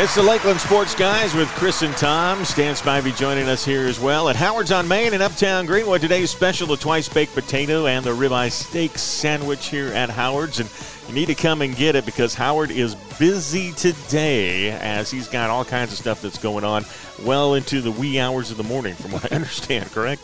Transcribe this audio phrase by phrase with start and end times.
[0.00, 2.44] It's the Lakelands Sports Guys with Chris and Tom.
[2.44, 4.28] Stan Spivey joining us here as well.
[4.28, 8.12] At Howard's on Main in Uptown Greenwood, today's special the twice baked potato and the
[8.12, 10.60] ribeye steak sandwich here at Howard's.
[10.60, 10.70] And
[11.08, 15.50] you need to come and get it because Howard is busy today as he's got
[15.50, 16.84] all kinds of stuff that's going on
[17.24, 20.22] well into the wee hours of the morning, from what I understand, correct?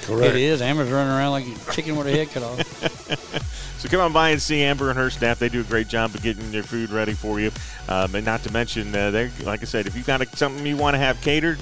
[0.00, 0.34] Correct.
[0.34, 0.62] It is.
[0.62, 3.40] Amber's running around like a chicken with a head cut off.
[3.80, 5.38] So come on by and see Amber and her staff.
[5.38, 7.50] They do a great job of getting your food ready for you.
[7.88, 10.66] Um, and not to mention, uh, they like I said, if you've got a, something
[10.66, 11.58] you want to have catered,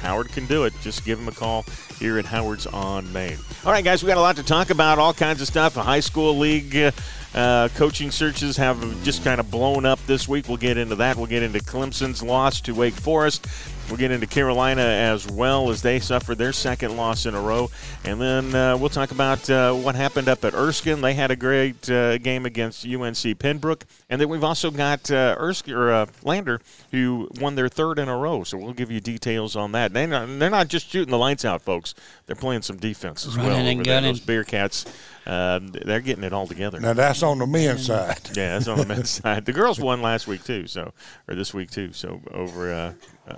[0.00, 0.72] Howard can do it.
[0.80, 1.66] Just give them a call
[1.98, 3.36] here at Howard's on Main.
[3.66, 4.98] All right, guys, we got a lot to talk about.
[4.98, 5.76] All kinds of stuff.
[5.76, 6.90] A high school league uh,
[7.34, 10.48] uh, coaching searches have just kind of blown up this week.
[10.48, 11.16] We'll get into that.
[11.16, 13.46] We'll get into Clemson's loss to Wake Forest.
[13.88, 17.70] We'll get into Carolina as well as they suffered their second loss in a row.
[18.04, 21.00] And then uh, we'll talk about uh, what happened up at Erskine.
[21.00, 23.86] They had a great uh, game against UNC Pembroke.
[24.10, 28.08] And then we've also got uh, Erskine, or, uh, Lander, who won their third in
[28.10, 28.44] a row.
[28.44, 29.94] So we'll give you details on that.
[29.94, 31.94] They're not, they're not just shooting the lights out, folks.
[32.26, 33.58] They're playing some defense as Running well.
[33.60, 33.94] and over there.
[34.00, 34.12] gunning.
[34.12, 34.86] Those Bearcats,
[35.26, 36.78] uh, they're getting it all together.
[36.78, 38.20] Now that's on the men's side.
[38.36, 39.46] Yeah, that's on the men's side.
[39.46, 40.92] The girls won last week too, so
[41.26, 41.92] or this week too.
[41.94, 42.92] So over, uh,
[43.30, 43.34] uh,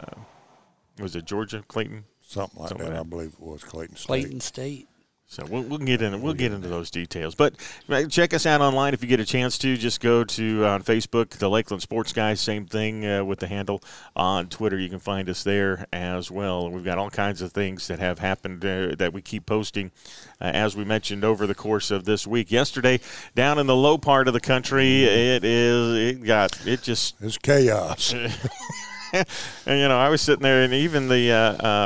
[1.00, 2.04] was it Georgia, Clayton?
[2.20, 4.06] Something like Something that, like I believe it was Clayton State.
[4.06, 4.88] Clayton State.
[5.30, 6.22] So we'll, we'll get in.
[6.22, 7.36] We'll get into those details.
[7.36, 7.54] But
[7.88, 9.76] uh, check us out online if you get a chance to.
[9.76, 12.40] Just go to uh, on Facebook, the Lakelands Sports Guys.
[12.40, 13.80] Same thing uh, with the handle
[14.16, 14.76] on Twitter.
[14.76, 16.68] You can find us there as well.
[16.68, 19.92] We've got all kinds of things that have happened uh, that we keep posting,
[20.40, 22.50] uh, as we mentioned over the course of this week.
[22.50, 22.98] Yesterday,
[23.36, 26.16] down in the low part of the country, it is.
[26.16, 26.66] It got.
[26.66, 28.12] It just It's chaos.
[29.66, 31.36] and you know, I was sitting there, and even the uh,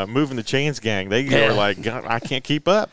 [0.03, 1.49] uh, moving the chains gang, they Yeah.
[1.49, 2.91] were like, God, I can't keep up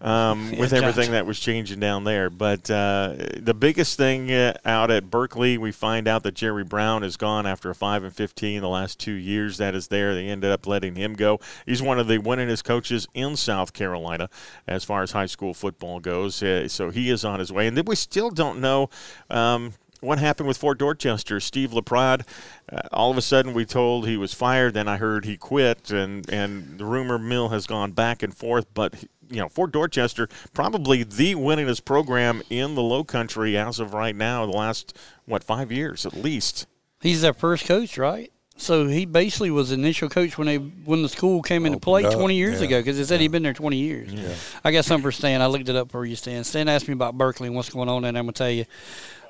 [0.00, 1.12] um, with everything Josh.
[1.12, 2.28] that was changing down there.
[2.30, 7.02] But uh, the biggest thing uh, out at Berkeley, we find out that Jerry Brown
[7.04, 9.58] is gone after a five and fifteen the last two years.
[9.58, 10.14] That is there.
[10.14, 11.40] They ended up letting him go.
[11.66, 14.28] He's one of the winningest coaches in South Carolina
[14.66, 16.42] as far as high school football goes.
[16.42, 18.90] Uh, so he is on his way, and then we still don't know.
[19.30, 21.40] Um, what happened with Fort Dorchester?
[21.40, 22.26] Steve Laprade,
[22.70, 24.74] uh, all of a sudden we told he was fired.
[24.74, 28.66] Then I heard he quit, and and the rumor mill has gone back and forth.
[28.74, 33.94] But you know, Fort Dorchester probably the winningest program in the Low Country as of
[33.94, 34.44] right now.
[34.44, 36.66] The last what five years at least.
[37.00, 38.32] He's their first coach, right?
[38.56, 42.04] So he basically was the initial coach when they when the school came into play
[42.04, 42.66] up, 20 years yeah.
[42.66, 44.12] ago because they said he'd been there 20 years.
[44.12, 44.34] Yeah.
[44.62, 45.40] I got something for Stan.
[45.40, 46.44] I looked it up for you, Stan.
[46.44, 48.64] Stan asked me about Berkeley and what's going on, and I'm gonna tell you.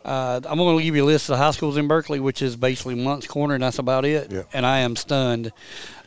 [0.04, 2.56] Uh, I'm going to give you a list of high schools in Berkeley, which is
[2.56, 4.32] basically Moncks Corner, and that's about it.
[4.32, 4.42] Yeah.
[4.52, 5.52] And I am stunned.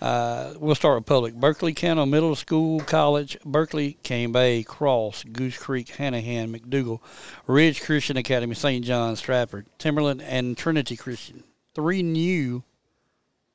[0.02, 1.34] Uh, we'll start with public.
[1.34, 7.00] Berkeley County Middle School College, Berkeley, Cane Bay, Cross, Goose Creek, Hanahan, McDougal,
[7.48, 8.84] Ridge Christian Academy, St.
[8.84, 11.44] John, Stratford, Timberland, and Trinity Christian.
[11.74, 12.64] Three new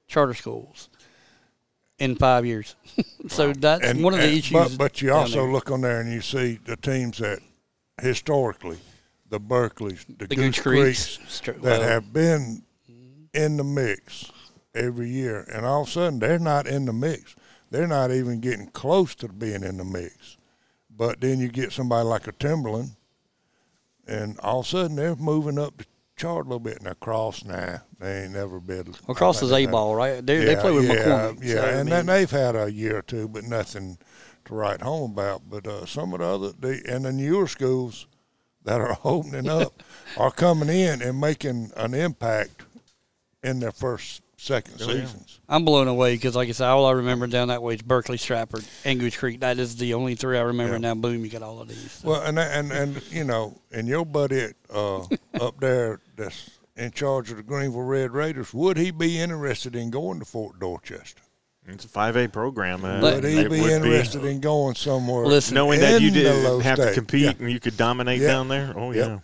[0.09, 0.89] charter schools
[1.99, 2.75] in five years.
[3.29, 4.53] so that's And, one of the and- issues.
[4.53, 7.41] But, but you also look on there and you see the teams that
[8.01, 8.79] historically,
[9.31, 12.63] the Berkeleys, the, the Goose Goose Creeks, Creeks that have been
[13.33, 14.31] in the mix
[14.75, 17.35] every year, and all of a sudden they're not in the mix.
[17.71, 20.37] They're not even getting close to being in the mix.
[20.95, 22.91] But then you get somebody like a Timberland,
[24.07, 25.87] and all of a sudden they're moving up the
[26.17, 26.83] chart a little bit.
[26.83, 28.95] Now Cross, nah, they ain't never been.
[29.07, 30.25] Well, Cross is A ball, right?
[30.27, 31.39] They, they play with yeah, McCormick.
[31.43, 33.97] Yeah, so, I and mean, then they've had a year or two, but nothing
[34.47, 35.49] to write home about.
[35.49, 38.07] But uh, some of the other, the, and the newer schools
[38.65, 39.83] that are opening up
[40.17, 42.63] are coming in and making an impact
[43.43, 45.01] in their first, second Oh, yeah.
[45.07, 45.41] seasons.
[45.49, 48.19] I'm blown away because, like I said, all I remember down that way is Berkeley,
[48.19, 49.41] Stratford, and Goose Creek.
[49.41, 50.75] That is the only three I remember.
[50.75, 50.79] Yeah.
[50.79, 51.91] Now, boom, you got all of these.
[51.93, 52.09] So.
[52.11, 54.99] Well, and and and you know, and your buddy uh,
[55.41, 59.91] up there that's in charge of the Greenville Red Raiders, would he be interested in
[59.91, 61.21] going to Fort Dorchester?
[61.73, 62.85] It's a five A program.
[62.85, 65.27] Uh, But- Would he it be would interested in going somewhere?
[65.27, 67.33] Listen, knowing that you didn't have to compete Yeah.
[67.39, 68.29] and you could dominate Yeah.
[68.29, 68.73] down there?
[68.77, 69.07] Oh Yep.
[69.09, 69.19] yeah.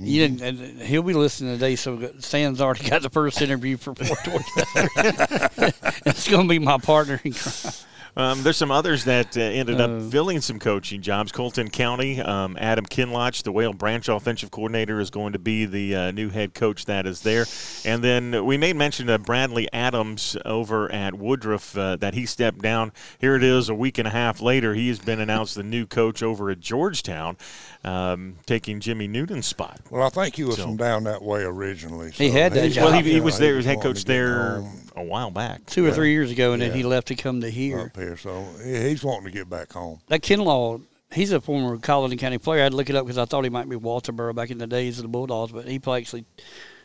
[0.00, 3.96] You didn't, and he'll be listening today, so Stan's already got the first interview for
[3.96, 4.88] Fort Dorchester.
[6.06, 7.72] it's going to be my partner in crime.
[8.18, 11.30] Um, there's some others that uh, ended Uh, up filling some coaching jobs.
[11.30, 15.94] Colleton County, um, Adam Kinloch, the Whale Branch offensive coordinator, is going to be the
[15.94, 17.46] uh, new head coach that is there.
[17.84, 22.60] And then we made mention of Bradley Adams over at Woodruff uh, that he stepped
[22.60, 22.90] down.
[23.20, 24.74] Here it is, a week and a half later.
[24.74, 27.36] He has been announced the new coach over at Georgetown,
[27.84, 29.78] um, taking Jimmy Newton's spot.
[29.90, 32.10] Well, I think he was So- from down that way originally.
[32.10, 32.86] He had that job.
[32.86, 35.64] Well, he, he you know, was there, was head coach there home a while back.
[35.66, 35.94] Two or Yeah.
[35.94, 37.92] three years ago, and then he left to come to here.
[38.12, 40.00] Up here, so he's wanting to get back home.
[40.08, 40.82] That Kinlaw,
[41.12, 42.60] he's a former Colleton County player.
[42.60, 44.58] I had to look it up because I thought he might be Walterboro back in
[44.58, 46.24] the days of the Bulldogs, but he played actually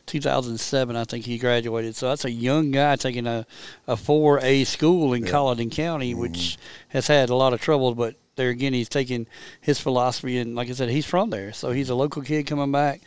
[0.05, 1.95] 2007, I think he graduated.
[1.95, 3.45] So that's a young guy taking a,
[3.87, 5.31] a 4A school in yeah.
[5.31, 6.21] Colleton County, mm-hmm.
[6.21, 6.57] which
[6.89, 7.95] has had a lot of trouble.
[7.95, 9.27] But there again, he's taking
[9.61, 11.53] his philosophy, and like I said, he's from there.
[11.53, 13.01] So he's a local kid coming back,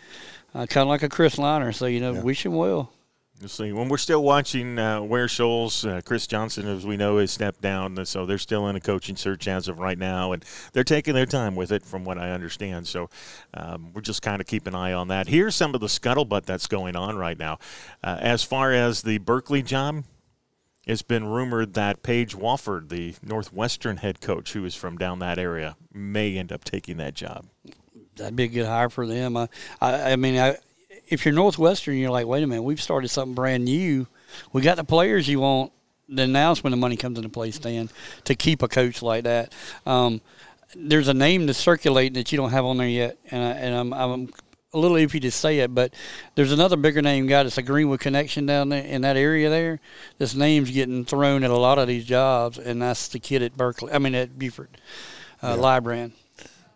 [0.54, 1.72] uh, kind of like a Chris Liner.
[1.72, 2.22] So, you know, yeah.
[2.22, 2.92] wish him well.
[3.38, 3.70] You'll see.
[3.70, 7.60] When we're still watching uh, Ware Shoals, uh, Chris Johnson, as we know, has stepped
[7.60, 10.42] down, so they're still in a coaching search as of right now, and
[10.72, 12.86] they're taking their time with it, from what I understand.
[12.86, 13.10] So
[13.52, 15.28] um, we're just kind of keep an eye on that.
[15.28, 17.58] Here's some of the scuttlebutt that's going on right now.
[18.02, 20.04] Uh, as far as the Berkeley job,
[20.86, 25.38] it's been rumored that Paige Wofford, the Northwestern head coach, who is from down that
[25.38, 27.44] area, may end up taking that job.
[28.16, 29.36] That'd be a good hire for them.
[29.36, 29.48] I,
[29.82, 30.56] I, I mean, I,
[31.08, 34.06] if you're Northwestern, you're like, wait a minute, we've started something brand new.
[34.52, 35.72] We got the players you want.
[36.08, 37.90] Then now's when the money comes into play, Stan,
[38.24, 39.52] to keep a coach like that.
[39.84, 40.20] Um,
[40.74, 43.74] there's a name that's circulating that you don't have on there yet, and, I, and
[43.74, 44.30] I'm, I'm
[44.72, 45.94] a little iffy to say it, but
[46.34, 49.80] there's another bigger name guy that's a Greenwood connection down there in that area there.
[50.18, 53.56] This name's getting thrown at a lot of these jobs, and that's the kid at
[53.56, 53.92] Berkeley.
[53.92, 54.70] I mean at Beaufort,
[55.42, 56.10] uh, yeah.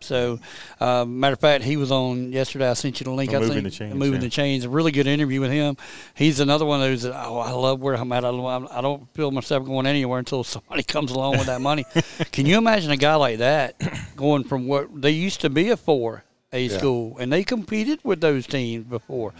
[0.03, 0.39] So,
[0.79, 2.69] uh, matter of fact, he was on yesterday.
[2.69, 3.33] I sent you the link.
[3.33, 4.19] Oh, I moving think the chains, moving yeah.
[4.19, 4.65] the chains.
[4.65, 5.77] A really good interview with him.
[6.15, 8.25] He's another one of those that oh, I love where I'm at.
[8.25, 11.85] I don't, I don't feel myself going anywhere until somebody comes along with that money.
[12.31, 13.75] Can you imagine a guy like that
[14.15, 16.77] going from what they used to be a four A yeah.
[16.77, 19.33] school and they competed with those teams before?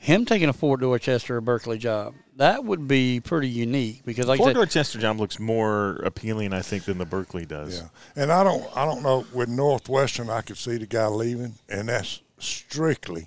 [0.00, 4.38] Him taking a Fort Dorchester or Berkeley job that would be pretty unique because like
[4.38, 7.80] Fort I said, Dorchester job looks more appealing, I think, than the Berkeley does.
[7.80, 11.54] Yeah, and I don't, I don't know with Northwestern, I could see the guy leaving,
[11.68, 13.26] and that's strictly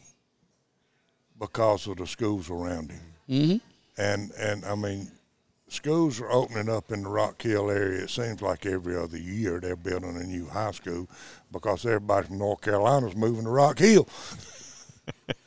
[1.38, 3.02] because of the schools around him.
[3.30, 4.02] Mm-hmm.
[4.02, 5.12] And and I mean,
[5.68, 8.04] schools are opening up in the Rock Hill area.
[8.04, 11.10] It seems like every other year they're building a new high school
[11.52, 14.08] because everybody from North Carolina is moving to Rock Hill.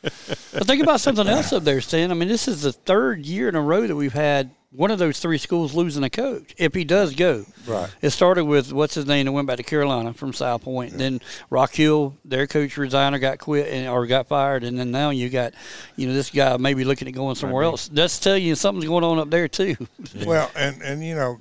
[0.02, 2.11] but think about something else up there, Stan.
[2.11, 4.99] I mean, this is the third year in a row that we've had one of
[4.99, 6.55] those three schools losing a coach.
[6.58, 7.88] If he does go, right.
[8.02, 10.93] It started with what's his name that went back to Carolina from South Point.
[10.93, 10.99] Yeah.
[10.99, 14.90] Then Rock Hill, their coach resigned or got quit and or got fired, and then
[14.90, 15.55] now you got,
[15.96, 17.88] you know, this guy maybe looking at going somewhere else.
[17.88, 19.76] That's tell you something's going on up there too.
[20.26, 21.40] well, and and you know,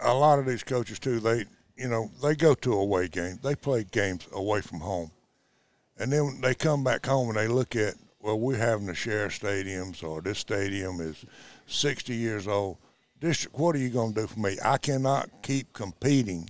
[0.00, 1.20] a lot of these coaches too.
[1.20, 1.44] They
[1.76, 3.38] you know they go to away games.
[3.42, 5.12] They play games away from home
[6.00, 9.28] and then they come back home and they look at, well, we're having to share
[9.28, 11.24] stadiums, or this stadium is
[11.66, 12.78] 60 years old.
[13.20, 14.56] District, what are you going to do for me?
[14.64, 16.48] I cannot keep competing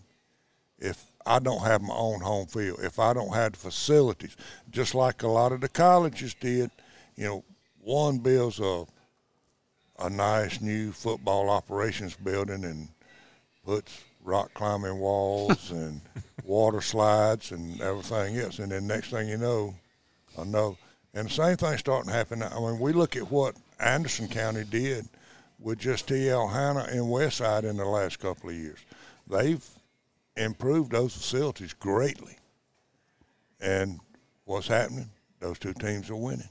[0.79, 4.37] if I don't have my own home field, if I don't have the facilities,
[4.71, 6.71] just like a lot of the colleges did.
[7.17, 7.45] You know,
[7.83, 8.87] one builds a
[9.99, 12.89] a nice new football operations building and
[13.67, 16.01] puts rock climbing walls and
[16.45, 18.59] water slides and everything else.
[18.59, 19.75] And then next thing you know,
[20.39, 20.77] I know.
[21.15, 22.43] And the same thing starting to happen.
[22.43, 25.09] I mean, we look at what Anderson County did
[25.59, 26.49] with just T.L.
[26.49, 28.79] Hanna and Westside in the last couple of years.
[29.27, 29.65] They've
[30.37, 32.37] improved those facilities greatly.
[33.61, 34.01] And
[34.45, 35.11] what's happening?
[35.41, 36.49] Those two teams are winning.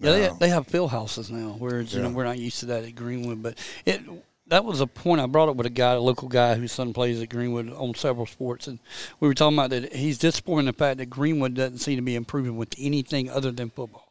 [0.00, 1.98] Yeah, they, they have field houses now, whereas yeah.
[1.98, 3.42] you know we're not used to that at Greenwood.
[3.42, 4.00] But it
[4.48, 6.92] that was a point I brought up with a guy, a local guy whose son
[6.92, 8.78] plays at Greenwood on several sports, and
[9.20, 12.02] we were talking about that he's disappointed in the fact that Greenwood doesn't seem to
[12.02, 14.04] be improving with anything other than football.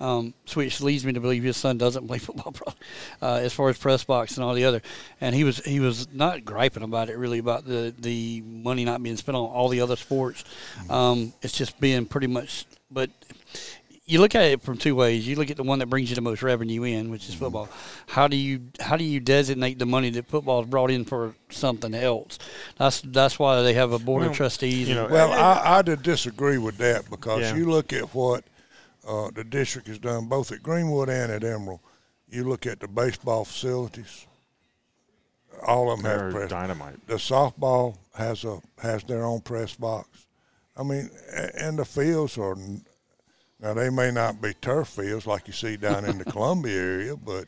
[0.00, 2.74] Um, which leads me to believe his son doesn't play football,
[3.20, 4.82] uh, as far as press box and all the other.
[5.20, 9.00] And he was he was not griping about it really about the the money not
[9.00, 10.44] being spent on all the other sports.
[10.90, 13.10] Um, it's just being pretty much, but
[14.12, 15.26] you look at it from two ways.
[15.26, 17.70] You look at the one that brings you the most revenue in, which is football.
[18.06, 21.34] How do you how do you designate the money that football is brought in for
[21.48, 22.38] something else?
[22.76, 24.86] That's that's why they have a board well, of trustees.
[24.86, 27.56] You know, well, I, I disagree with that because yeah.
[27.56, 28.44] you look at what
[29.08, 31.80] uh, the district has done both at Greenwood and at Emerald.
[32.28, 34.26] You look at the baseball facilities.
[35.66, 36.50] All of them They're have press.
[36.50, 37.06] dynamite.
[37.06, 40.26] The softball has a has their own press box.
[40.76, 41.10] I mean,
[41.58, 42.56] and the fields are
[43.62, 47.16] now they may not be turf fields like you see down in the Columbia area,
[47.16, 47.46] but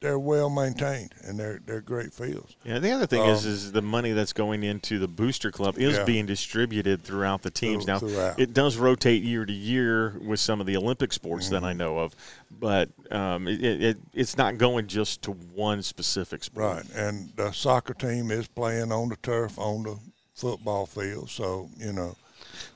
[0.00, 2.56] they're well maintained and they're they're great fields.
[2.64, 5.78] Yeah, the other thing um, is is the money that's going into the booster club
[5.78, 6.04] is yeah.
[6.04, 7.86] being distributed throughout the teams.
[7.86, 8.38] now throughout.
[8.38, 11.54] it does rotate year to year with some of the Olympic sports mm-hmm.
[11.54, 11.78] that I mm-hmm.
[11.78, 12.14] know of,
[12.50, 16.76] but um, it, it, it's not going just to one specific sport.
[16.76, 19.98] Right, and the soccer team is playing on the turf on the
[20.34, 22.16] football field, so you know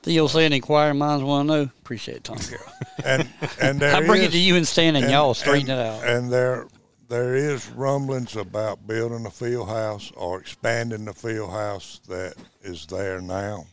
[0.03, 1.61] the old saying, inquiring minds want to know.
[1.63, 2.65] Appreciate it, Tom Carroll.
[3.05, 3.27] and
[3.61, 5.85] and I bring is, it to you and Stan, and, and y'all straighten and, it
[5.85, 6.03] out.
[6.03, 6.67] And there
[7.09, 12.85] there is rumblings about building a field house or expanding the field house that is
[12.85, 13.65] there now.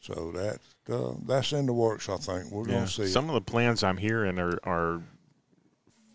[0.00, 0.58] So that
[0.92, 2.08] uh, that's in the works.
[2.08, 2.74] I think we're Yeah.
[2.74, 3.06] going to see.
[3.08, 5.00] Some of the plans I'm hearing are, are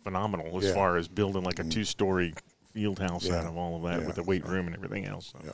[0.04, 0.74] phenomenal as Yeah.
[0.74, 1.72] far as building like a Mm.
[1.72, 2.34] two story
[2.74, 3.40] field house Yeah.
[3.40, 4.08] out of all of that Yeah.
[4.08, 5.34] with the weight room and everything else.
[5.34, 5.54] So.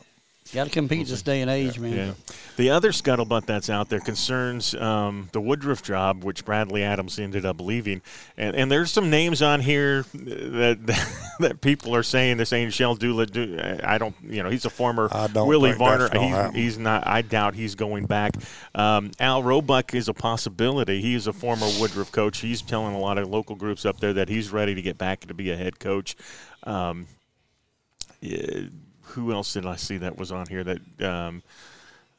[0.52, 0.56] Yeah.
[0.56, 1.94] Got to compete this day and age, man.
[1.94, 2.12] Yeah.
[2.58, 7.46] The other scuttlebutt that's out there concerns um, the Woodruff job, which Bradley Adams ended
[7.46, 8.02] up leaving.
[8.38, 10.78] And, and there's some names on here that
[11.40, 13.26] that people are saying they're saying Shell Dula.
[13.26, 16.10] Do, I don't, you know, he's a former I don't Willie think Varner.
[16.10, 16.56] that's He's, happen.
[16.56, 17.08] he's not.
[17.08, 18.34] I doubt he's going back.
[18.76, 21.02] Um, Al Roebuck is a possibility.
[21.02, 22.40] He is a former Woodruff coach.
[22.40, 25.22] He's telling a lot of local groups up there that he's ready to get back
[25.22, 26.16] to be a head coach.
[26.64, 27.08] Um,
[28.22, 28.64] yeah,
[29.14, 30.64] who else did I see that was on here?
[30.64, 31.44] That um,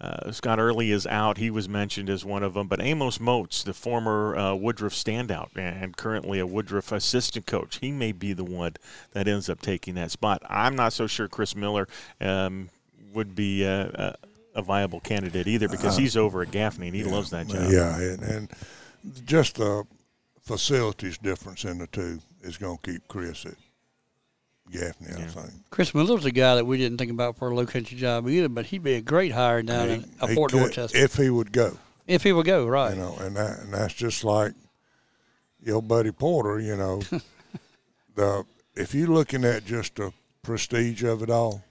[0.01, 1.39] uh, Scott Early is out.
[1.39, 2.67] He was mentioned as one of them.
[2.67, 7.91] But Amos Moats, the former uh, Woodruff standout and currently a Woodruff assistant coach, he
[7.93, 8.75] may be the one
[9.13, 10.43] that ends up taking that spot.
[10.49, 11.89] I'm not so sure Chris Miller
[12.21, 12.71] um,
[13.13, 14.15] would be uh, a,
[14.57, 17.63] a viable candidate either because he's over at Gaffney and he loves that job.
[17.63, 18.49] Uh, Yeah, and, and
[19.25, 19.85] just the
[20.43, 23.55] facilities difference in the two is going to keep Chris at
[24.71, 25.51] Gaffney, I think.
[25.71, 28.49] Chris Miller's a guy that we didn't think about for a low country job either,
[28.49, 31.31] but he'd be a great hire down in uh, He Fort could- Dorchester if he
[31.31, 31.77] would go.
[32.07, 32.95] if he would go right.
[32.95, 34.53] you know, and that and that's just like
[35.63, 37.01] your buddy Porter, you know.
[38.15, 38.45] the
[38.75, 41.63] if you're looking at just the prestige of it all,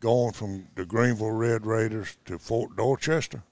[0.00, 3.42] going from the Greenville Red Raiders to Fort Dorchester,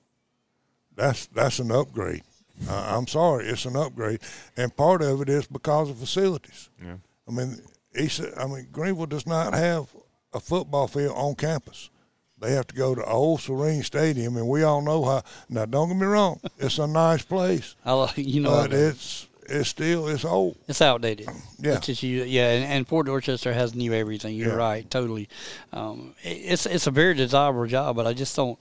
[0.97, 2.23] that's that's an upgrade.
[2.69, 4.21] Uh, I'm sorry, it's an upgrade,
[4.57, 6.69] and part of it is because of facilities.
[6.83, 6.97] Yeah.
[7.27, 7.59] I mean,
[7.97, 9.87] he said, I mean, Greenville does not have
[10.33, 11.91] a football field on campus.
[12.39, 15.23] They have to go to Old Sirrine Stadium, and we all know how.
[15.51, 19.27] Now, don't get me wrong, it's a nice place, I lo- you know, but it's
[19.47, 20.57] it's still it's old.
[20.69, 21.29] it's outdated.
[21.59, 21.75] Yeah.
[21.75, 24.37] It's just yeah, and, and Fort Dorchester has new everything.
[24.37, 24.55] You're Yeah.
[24.55, 25.29] right, totally.
[25.73, 28.59] Um, it- it's it's a very desirable job, but I just don't.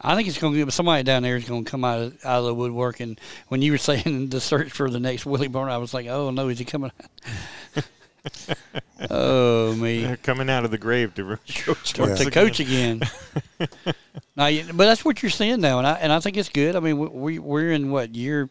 [0.00, 2.24] I think it's going to be somebody down there is going to come out of,
[2.26, 3.00] out of the woodwork.
[3.00, 6.08] And when you were saying the search for the next Willie Varner, I was like,
[6.08, 6.90] oh no, is he coming?
[9.10, 10.02] oh me.
[10.04, 11.98] They're coming out of the grave to coach.
[11.98, 12.30] once to again.
[12.30, 13.00] coach again.
[14.36, 16.76] now, but that's what you're seeing now, and I and I think it's good.
[16.76, 18.48] I mean, we- we we're in what year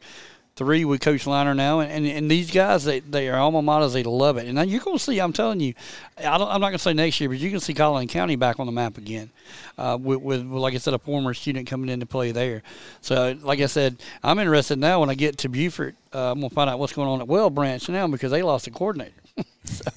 [0.55, 3.93] three with Coach Liner now, and, and, and these guys they they are alma maters.
[3.93, 5.19] They love it, and now you're going to see.
[5.19, 5.73] I'm telling you,
[6.19, 8.35] I don't, I'm not going to say next year, but you can see Colleton County
[8.35, 9.31] back on the map again,
[9.79, 12.61] uh, with, with like I said, a former student coming in to play there.
[13.01, 15.95] So, like I said, I'm interested now when I get to Beaufort.
[16.13, 18.43] Uh, I'm going to find out what's going on at Whale Branch now because they
[18.43, 19.11] lost a coordinator.
[19.63, 19.91] so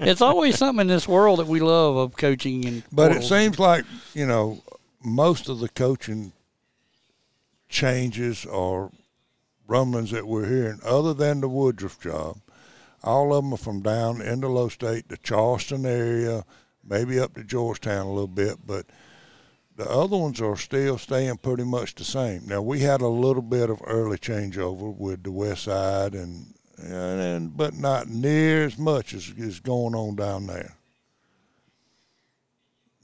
[0.00, 2.82] it's always something in this world that we love of coaching and.
[2.92, 4.62] But it seems like you know
[5.04, 6.32] most of the coaching
[7.68, 8.90] changes or
[9.66, 12.38] rumblings that we're hearing, other than the Woodruff job,
[13.04, 16.44] all of them are from down in the low state, the Charleston area,
[16.82, 18.86] maybe up to Georgetown a little bit, but
[19.76, 22.46] the other ones are still staying pretty much the same.
[22.46, 27.20] Now we had a little bit of early changeover with the West Side, and and,
[27.20, 30.74] and but not near as much as is going on down there.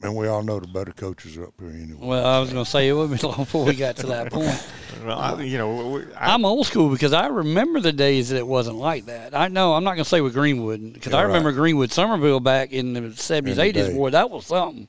[0.02, 1.96] And we all know the better coaches are up here anyway.
[1.98, 4.30] Well, I was going to say it wouldn't be long before we got to that
[4.30, 4.68] point.
[5.02, 8.36] Well, I, you know, we- I, I'm old school because I remember the days that
[8.36, 9.34] it wasn't like that.
[9.34, 11.56] I know I'm not going to say with Greenwood because I remember right.
[11.56, 13.72] Greenwood Somerville back in the 70s, In the 80s.
[13.72, 13.94] day.
[13.94, 14.88] Boy, that was something.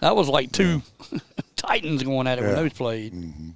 [0.00, 0.82] That was like two
[1.56, 3.14] titans going at it when those played.
[3.14, 3.50] Mm-hmm.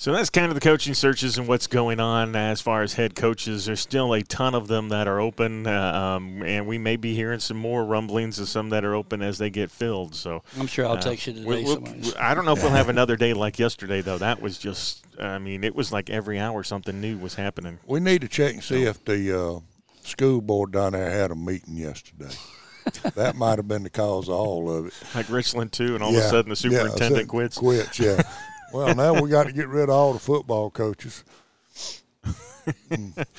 [0.00, 3.14] So that's kind of the coaching searches and what's going on as far as head
[3.14, 3.66] coaches.
[3.66, 7.14] There's still a ton of them that are open, uh, um, and we may be
[7.14, 10.14] hearing some more rumblings of some that are open as they get filled.
[10.14, 11.44] So I'm sure I'll uh, text you today.
[11.44, 14.16] we'll- we'll- I don't know if we'll have another day like yesterday, though.
[14.16, 17.78] That was just, I mean, it was like every hour something new was happening.
[17.84, 19.60] We need to check and see if the uh,
[20.02, 22.34] school board down there had a meeting yesterday.
[23.16, 24.94] that might have been the cause of all of it.
[25.14, 27.58] Like Richland, too, and all of a sudden the superintendent so- quits.
[27.58, 28.22] Quits, yeah.
[28.72, 31.24] well, now we got to get rid of all the football coaches.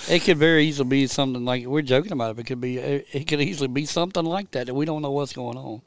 [0.10, 2.36] It could very easily be something like we're joking about it.
[2.36, 2.78] But it could be.
[2.78, 5.82] It could easily be something like that that we don't know what's going on.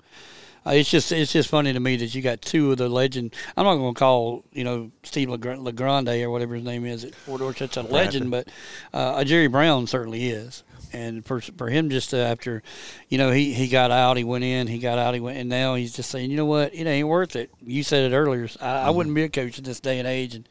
[0.66, 3.34] Uh, it's just it's just funny to me that you got two of the legend.
[3.56, 7.04] I'm not going to call you know Steve Legr- Legrande or whatever his name is
[7.04, 8.48] at Fort Dorchester a legend, but
[8.92, 10.62] uh, Jerry Brown certainly is.
[10.94, 12.62] And for for him just to, after,
[13.08, 15.48] you know, he, he got out, he went in, he got out, he went, and
[15.48, 17.50] now he's just saying, you know what, it ain't worth it.
[17.60, 18.48] You said it earlier.
[18.60, 19.14] I, I wouldn't mm-hmm.
[19.14, 20.48] be a coach in this day and age, and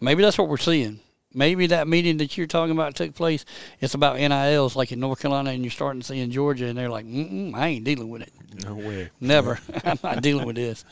[0.00, 1.00] maybe that's what we're seeing.
[1.32, 3.44] Maybe that meeting that you're talking about took place.
[3.80, 6.76] It's about NILs, like in North Carolina, and you're starting to see in Georgia, and
[6.78, 8.32] they're like, I ain't dealing with it.
[8.64, 9.10] No way.
[9.20, 9.58] Never.
[9.84, 10.84] I'm not dealing with this.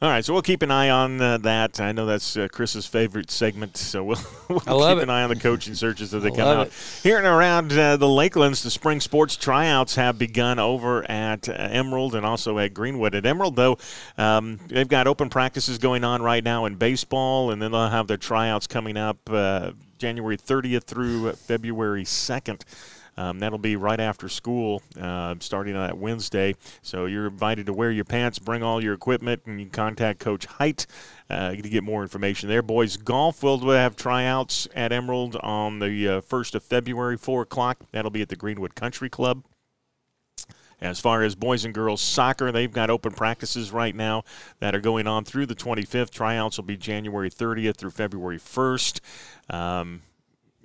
[0.00, 1.80] All right, so we'll keep an eye on uh, that.
[1.80, 5.02] I know that's uh, Chris's favorite segment, so we'll, we'll keep it.
[5.02, 6.66] an eye on the coaching searches as they come out.
[6.68, 6.72] it.
[7.02, 11.52] Here and around uh, the Lakelands, the spring sports tryouts have begun over at uh,
[11.52, 13.16] Emerald and also at Greenwood.
[13.16, 13.76] At Emerald, though,
[14.16, 18.06] um, they've got open practices going on right now in baseball, and then they'll have
[18.06, 22.62] their tryouts coming up uh, January 30th through February 2nd.
[23.18, 26.54] Um, that'll be right after school, uh, starting on that Wednesday.
[26.82, 30.46] So you're invited to wear your pants, bring all your equipment, and you contact Coach
[30.46, 30.86] Height
[31.28, 32.62] uh, to get more information there.
[32.62, 37.78] Boys golf will have tryouts at Emerald on the uh, 1st of February, 4 o'clock.
[37.90, 39.42] That'll be at the Greenwood Country Club.
[40.80, 44.22] As far as boys and girls soccer, they've got open practices right now
[44.60, 46.10] that are going on through the 25th.
[46.10, 49.00] Tryouts will be January 30th through February 1st.
[49.50, 50.02] Um,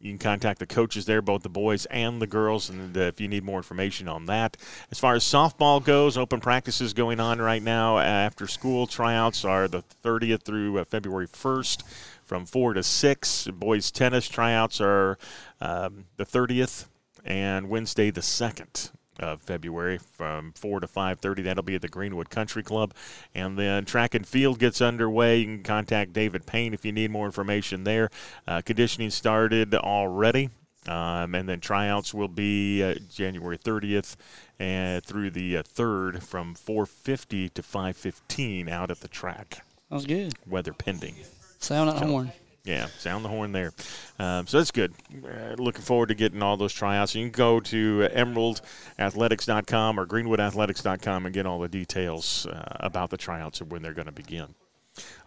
[0.04, 3.30] you can contact the coaches there, both the boys and the girls, and if you
[3.30, 4.58] need more information on that.
[4.92, 8.00] As far as softball goes, open practices going on right now.
[8.00, 11.84] After school tryouts are the 30th through uh, February 1st
[12.26, 13.48] from 4 to 6.
[13.54, 15.18] Boys tennis tryouts are
[15.62, 16.88] um, the 30th
[17.24, 21.44] and Wednesday the 2nd of February from 4 to 5:30.
[21.44, 22.94] That'll be at the Greenwood Country Club,
[23.34, 25.40] and then track and field gets underway.
[25.40, 28.10] You can contact David Payne if you need more information there.
[28.48, 30.50] Uh, conditioning started already.
[30.86, 34.18] Um, and then tryouts will be uh, January 30th
[34.60, 39.64] and through the uh, 3rd from 4:50 to 5:15 out at the track.
[39.90, 40.34] Sounds good.
[40.46, 41.16] Weather pending.
[41.60, 42.34] Sound that horn.
[42.66, 43.74] Yeah, sound the horn there.
[44.20, 44.94] Um, so that's good.
[45.14, 47.14] Uh, looking forward to getting all those tryouts.
[47.14, 53.18] You can go to emeraldathletics.com or greenwoodathletics.com and get all the details uh, about the
[53.18, 54.56] tryouts and when they're going to begin.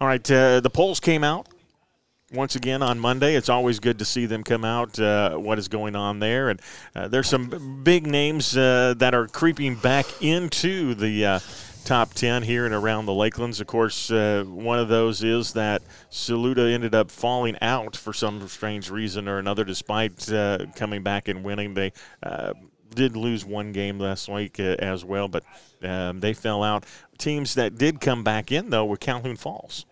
[0.00, 1.48] All right, uh, the polls came out
[2.32, 3.34] once again on Monday.
[3.34, 6.48] It's always good to see them come out, uh, what is going on there.
[6.48, 6.60] And
[6.94, 11.40] uh, there's some big names uh, that are creeping back into the uh,
[11.86, 13.60] top 10 here and around the Lakelands.
[13.60, 18.46] Of course, uh, one of those is that Saluda ended up falling out for some
[18.48, 21.74] strange reason or another, despite uh, coming back and winning.
[21.74, 22.54] They uh,
[22.94, 25.44] did lose one game last week uh, as well, but
[25.82, 26.84] um, they fell out.
[27.18, 29.86] Teams that did come back in, though, were Calhoun Falls.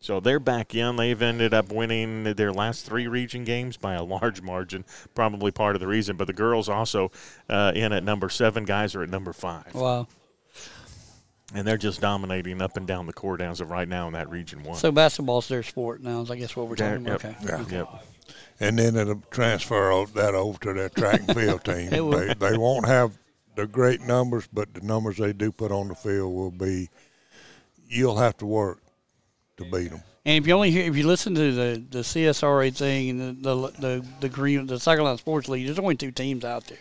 [0.00, 0.96] So they're back in.
[0.96, 5.76] They've ended up winning their last three region games by a large margin, probably part
[5.76, 6.16] of the reason.
[6.16, 7.10] But the girls also
[7.48, 9.74] uh, in at number seven, guys are at number five.
[9.74, 10.08] Wow.
[11.54, 14.30] And they're just dominating up and down the court as of right now in that
[14.30, 14.76] region one.
[14.78, 16.22] So basketball's their sport now.
[16.22, 17.24] Is I guess what we're talking Yep.
[17.24, 17.42] about.
[17.44, 17.60] Yeah.
[17.60, 17.76] Okay.
[17.76, 17.88] Yep.
[18.60, 21.90] and then it'll transfer that over to their track and field team.
[21.90, 23.12] They, they won't have
[23.54, 26.88] the great numbers, but the numbers they do put on the field will be.
[27.88, 28.78] You'll have to work
[29.58, 30.02] to beat them.
[30.24, 33.54] And if you only hear, if you listen to the, the CSRA thing and the
[33.54, 36.78] the the, the green the Cycle Line Sports League, there's only two teams out there,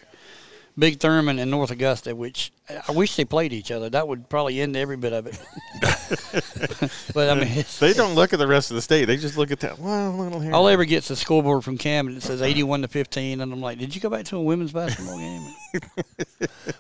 [0.82, 2.16] Big Thurmond and North Augusta.
[2.16, 3.90] Which I wish they played each other.
[3.90, 5.40] That would probably end every bit of it.
[7.14, 9.06] but I mean, They don't look at the rest of the state.
[9.06, 9.78] They just look at that.
[9.78, 10.54] Well, little here.
[10.54, 13.42] all I ever gets is a scoreboard from Cam and it says 81 to 15,
[13.42, 15.48] and I'm like, did you go back to a women's basketball game?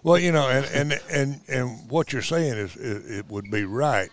[0.03, 3.65] Well, you know, and and and, and what you're saying is it, it would be
[3.65, 4.09] right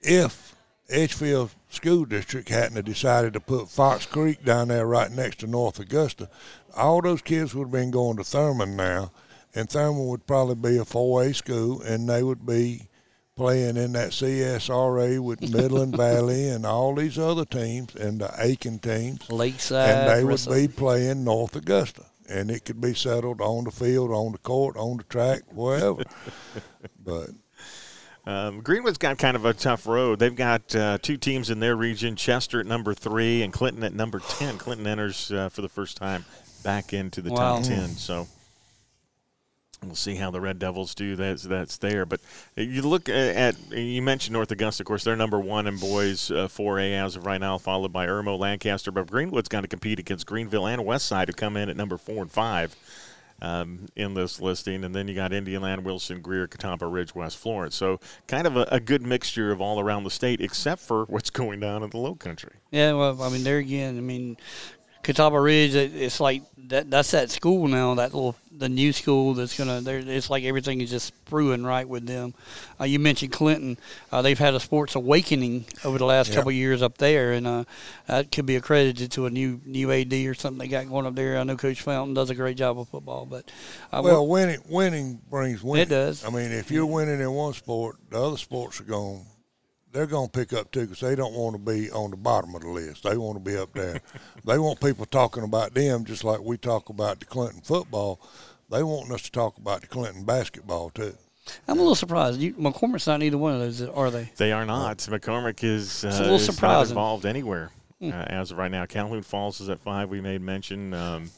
[0.00, 0.56] if
[0.88, 5.78] Edgefield School District hadn't decided to put Fox Creek down there right next to North
[5.78, 6.28] Augusta.
[6.78, 9.10] All those kids would have been going to Thurmond now,
[9.54, 12.88] and Thurmond would probably be a 4A school, and they would be
[13.36, 18.78] playing in that CSRA with Midland Valley and all these other teams and the Aiken
[18.80, 19.90] teams Lakeside.
[19.90, 24.10] and they would be playing North Augusta, and it could be settled on the field,
[24.10, 26.02] on the court, on the track, wherever.
[27.04, 27.30] but
[28.26, 30.18] Um, Greenwood's got kind of a tough road.
[30.18, 33.94] They've got uh, two teams in their region: Chester at number three and Clinton at
[33.94, 34.58] number ten.
[34.58, 36.26] Clinton enters uh, for the first time
[36.68, 37.56] back into the Wow.
[37.56, 37.88] top ten.
[37.96, 38.28] So
[39.82, 41.16] we'll see how the Red Devils do.
[41.16, 42.04] That's that's there.
[42.04, 42.20] But
[42.56, 44.82] you look at you mentioned North Augusta.
[44.82, 48.06] Of course, they're number one in boys uh, 4A as of right now, followed by
[48.06, 48.92] Irmo, Lancaster.
[48.92, 52.20] But Greenwood's got to compete against Greenville and Westside, who come in at number four
[52.20, 52.76] and five
[53.40, 54.84] um, in this listing.
[54.84, 57.76] And then you got Indian Land, Wilson, Greer, Catawba Ridge, West Florence.
[57.76, 61.30] So kind of a, a good mixture of all around the state, except for what's
[61.40, 62.56] going down in the Low Country.
[62.70, 64.36] Yeah, well, I mean, there again, I mean,
[65.02, 66.90] Catawba Ridge, it, it's like that.
[66.90, 67.94] That's that school now.
[67.94, 69.80] That little the new school that's gonna.
[69.80, 72.34] There, it's like everything is just brewing right with them.
[72.80, 73.78] Uh, you mentioned Clinton.
[74.12, 76.34] Uh, they've had a sports awakening over the last Yeah.
[76.36, 77.64] couple of years up there, and uh,
[78.06, 81.14] that could be accredited to a new new AD or something they got going up
[81.14, 81.38] there.
[81.38, 83.50] I know Coach Fountain does a great job of football, but
[83.92, 85.82] uh, well, winning winning brings winning.
[85.84, 86.24] It does.
[86.24, 89.24] I mean, if you're winning in one sport, the other sports are going.
[89.92, 92.54] They're going to pick up too because they don't want to be on the bottom
[92.54, 93.04] of the list.
[93.04, 94.00] They want to be up there.
[94.44, 98.20] they want people talking about them just like we talk about the Clinton football.
[98.70, 101.14] They want us to talk about the Clinton basketball too.
[101.66, 102.40] I'm a little surprised.
[102.40, 104.30] You, McCormick's not either one of those, are they?
[104.36, 104.98] They are not.
[104.98, 106.88] McCormick is, uh, a little is not.
[106.88, 107.70] Involved anywhere
[108.02, 108.84] uh, as of right now.
[108.84, 110.10] Calhoun Falls is at five.
[110.10, 110.92] We made mention.
[110.92, 111.30] Um,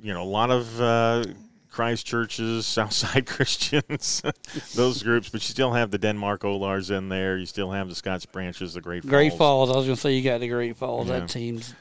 [0.00, 1.24] you know, a lot of uh,
[1.70, 4.22] Christ churches, Southside Christians,
[4.74, 7.36] those groups, but you still have the Denmark Olars in there.
[7.36, 9.10] You still have the Scotts Branches, the Great Falls.
[9.10, 9.70] Great Falls.
[9.70, 11.08] I was going to say you got the Great Falls.
[11.08, 11.20] Yeah.
[11.20, 11.74] That team's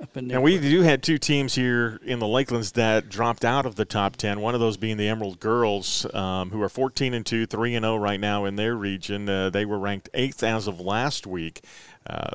[0.00, 0.36] up in there.
[0.36, 3.84] And we do had two teams here in the Lakelands that dropped out of the
[3.84, 4.40] top ten.
[4.40, 7.84] One of those being the Emerald Girls, um, who are 14 and two, three and
[7.84, 9.28] zero right now in their region.
[9.28, 11.64] Uh, they were ranked eighth as of last week,
[12.08, 12.30] uh,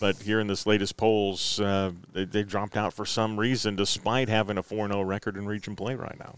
[0.00, 4.28] but here in this latest polls, uh, they, they dropped out for some reason, despite
[4.28, 6.34] having a 4 0 record in region play right now.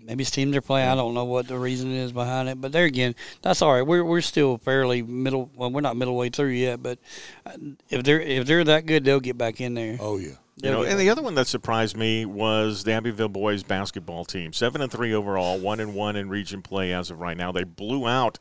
[0.00, 0.88] Maybe it's teams are playing.
[0.88, 3.82] I don't know what the reason is behind it, but there again, that's all right.
[3.82, 5.50] We're we're still fairly middle.
[5.56, 6.98] Well, we're not middle way through yet, but
[7.44, 7.52] uh,
[7.90, 9.96] if they're if they're that good, they'll get back in there.
[10.00, 10.28] Oh yeah.
[10.28, 13.62] You They'll know, and back- the other one that surprised me was the Abbeville boys
[13.62, 17.36] basketball team, seven and three overall, one and one in region play as of right
[17.36, 17.52] now.
[17.52, 18.38] They blew out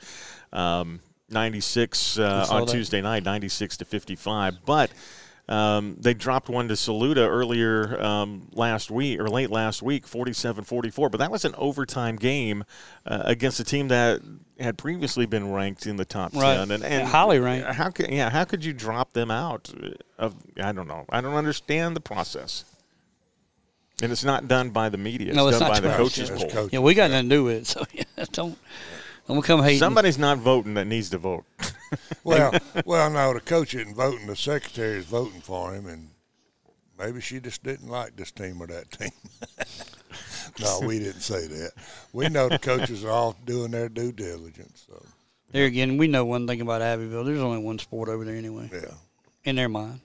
[0.54, 1.00] um,
[1.30, 2.72] 96 uh, on that.
[2.72, 4.92] Tuesday night, 96 to 55, but.
[5.50, 11.10] Um, they dropped one to Saluda earlier um, last week or late last week, 47-44.
[11.10, 12.66] But that was an overtime game
[13.06, 14.20] uh, against a team that
[14.60, 16.58] had previously been ranked in the top Right.
[16.58, 17.66] ten and, and Highly ranked.
[17.76, 18.30] How could yeah?
[18.30, 19.72] How could you drop them out?
[20.18, 21.06] Of I don't know.
[21.10, 22.66] I don't understand the process.
[24.02, 25.30] And it's not done by the media.
[25.30, 26.74] It's No, it's done not by the coaches coach.
[26.74, 28.58] Yeah, we got nothing to do with it, so yeah, don't
[29.28, 29.80] don't come hating.
[29.80, 31.46] Somebody's not voting that needs to vote.
[32.24, 32.54] Well,
[32.86, 34.28] well, no, the coach isn't voting.
[34.28, 36.10] The secretary is voting for him, and
[37.00, 39.12] maybe she just didn't like this team or that team.
[40.60, 41.72] no, we didn't say that.
[42.12, 44.86] We know the coaches are all doing their due diligence.
[44.88, 45.02] So
[45.52, 47.24] There again, we know one thing about Abbeville.
[47.24, 48.92] There's only one sport over there anyway, yeah.
[49.46, 50.02] in their mind.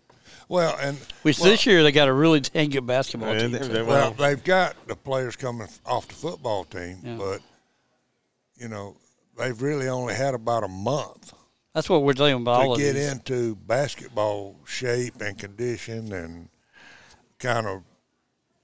[0.49, 3.51] Well, and Which well, this year they got a really dang good basketball team.
[3.51, 7.17] they- they- Well, well, they've got the players coming off the football team, Yeah.
[7.17, 7.41] but
[8.57, 8.95] you know
[9.38, 11.33] they've really only had about a month
[11.75, 12.62] That's what we're talking about.
[12.62, 13.11] All to of get these.
[13.12, 16.49] into basketball shape and condition and
[17.38, 17.83] kind of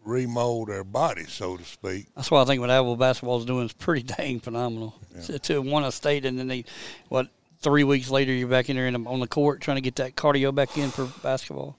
[0.05, 2.07] remold their bodies, so to speak.
[2.17, 4.95] That's why I think what Abbeville basketball is doing is pretty dang phenomenal.
[5.25, 6.65] To, to win a state and then they,
[7.09, 7.29] what,
[7.61, 10.17] three weeks later you're back in there and on the court trying to get that
[10.17, 11.77] cardio back in for basketball.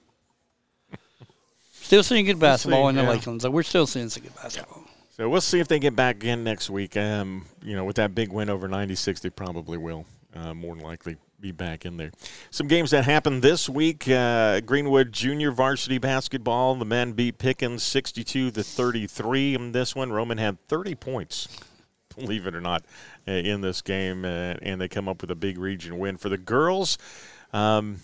[1.72, 3.16] Still seeing good basketball in the yeah.
[3.16, 3.42] Lakelands.
[3.42, 3.50] Though.
[3.50, 4.79] We're still seeing some good basketball.
[5.20, 6.96] So we'll see if they get back in next week.
[6.96, 10.06] Um, you know, with that big win over 96, they probably will.
[10.34, 12.10] Uh, more than likely be back in there.
[12.50, 16.74] Some games that happened this week: uh, Greenwood Junior Varsity Basketball.
[16.76, 19.56] The men beat Pickens 62 to 33.
[19.56, 21.48] In this one, Roman had 30 points.
[22.16, 22.86] Believe it or not,
[23.28, 26.30] uh, in this game, uh, and they come up with a big region win for
[26.30, 26.96] the girls.
[27.52, 27.98] Um,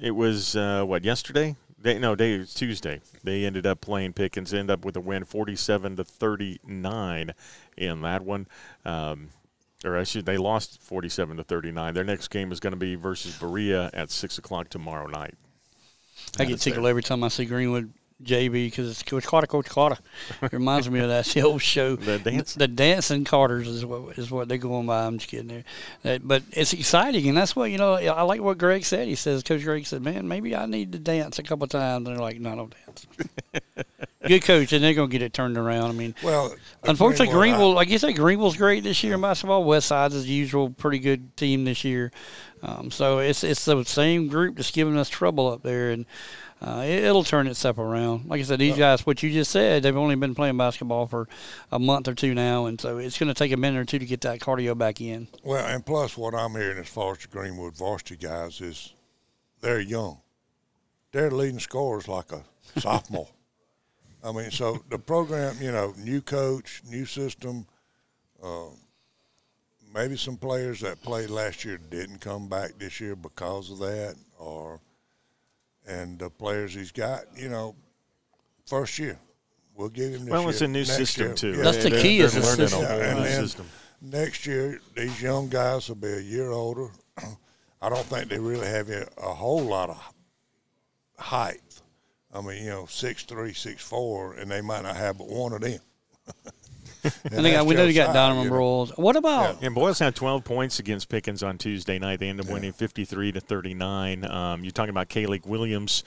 [0.00, 1.54] it was uh, what yesterday?
[1.86, 3.00] Day, no, day was Tuesday.
[3.22, 7.32] They ended up playing Pickens, end up with a win, forty-seven to thirty-nine,
[7.76, 8.48] in that one.
[8.84, 9.28] Um,
[9.84, 11.94] or I should, they lost forty-seven to thirty-nine.
[11.94, 15.36] Their next game is going to be versus Berea at six o'clock tomorrow night.
[16.40, 17.92] I get tickled every time I see Greenwood
[18.24, 19.98] JB because it's Coach Carter, Coach Carter.
[20.40, 21.96] It reminds me of that the old show.
[21.96, 25.04] The dance- The dancing Carters is what is what they're going by.
[25.04, 25.64] I'm just kidding there,
[26.02, 27.92] That- but it's exciting, and that's what you know.
[27.94, 29.06] I like what Greg said.
[29.06, 32.06] He says, Coach Greg said, "Man, maybe I need to dance a couple times." And
[32.16, 33.06] they're like, "No, I don't dance."
[34.26, 35.90] Good coach, and they're gonna get it turned around.
[35.90, 36.52] I mean, Well,
[36.82, 39.62] Unfortunately, Greenwood, I- Greenville, like you say, Greenville's great this year in basketball.
[39.62, 42.10] West Side's as usual, pretty good team this year.
[42.62, 46.06] Um, so it's it's the same group that's giving us trouble up there, and
[46.62, 48.28] uh, it, it'll turn itself around.
[48.28, 51.28] Like I said, these guys, what you just said, they've only been playing basketball for
[51.70, 53.98] a month or two now, and so it's going to take a minute or two
[53.98, 55.28] to get that cardio back in.
[55.44, 58.94] Well, and plus, what I'm hearing as far as the Greenwood varsity guys is
[59.60, 60.20] they're young.
[61.12, 62.42] They're leading scorers like a
[62.80, 63.28] sophomore.
[64.24, 67.66] I mean, so the program, you know, new coach, new system.
[68.42, 68.70] Uh,
[69.94, 74.16] maybe some players that played last year didn't come back this year because of that,
[74.38, 74.80] or
[75.86, 77.74] and the players he's got, you know,
[78.66, 79.18] first year.
[79.74, 80.50] We'll give him this Well, year.
[80.50, 81.50] it's a new Next system year- too.
[81.56, 82.82] yeah, That's the They're- key they're is the learning system.
[82.82, 83.70] a whole And new then- system.
[84.00, 86.90] next year these young guys will be a year older.
[87.82, 90.12] I don't think they really have a, a whole lot of
[91.18, 91.60] height.
[92.32, 95.52] I mean, you know, six three, six four, and they might not have but one
[95.52, 95.78] of them.
[97.32, 98.92] And they got, we know they got Donovan Brawls.
[98.92, 98.98] Broyles.
[98.98, 102.20] What about And Boyles had 12 points against Pickens on Tuesday night.
[102.20, 104.24] They ended up winning 53 to 39.
[104.24, 106.04] Um, you're talking about Kayleigh Williams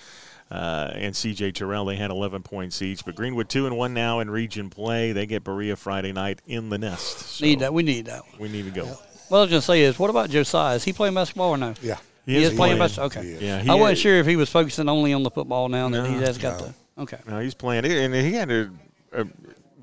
[0.52, 1.52] uh, and C.J.
[1.52, 1.86] Terrell.
[1.86, 3.06] They had 11 points each.
[3.06, 5.12] But Greenwood two and one now in region play.
[5.12, 7.20] They get Berea Friday night in the nest.
[7.20, 7.74] So need that?
[7.74, 8.40] We need that one.
[8.40, 8.86] We need to go.
[8.86, 10.76] What I was going to say is, what about Josiah?
[10.76, 11.76] Is he playing basketball or no?
[11.84, 12.80] Yeah, He He is is playing playing.
[12.80, 13.06] basketball.
[13.06, 13.38] Okay.
[13.40, 13.46] He.
[13.46, 15.88] Yeah, he I wasn't is- sure if he was focusing only on the football now
[15.90, 16.66] that he has got no.
[16.68, 16.74] the.
[17.04, 17.18] Okay.
[17.28, 18.72] No, he's playing it, and he had a,
[19.14, 19.26] a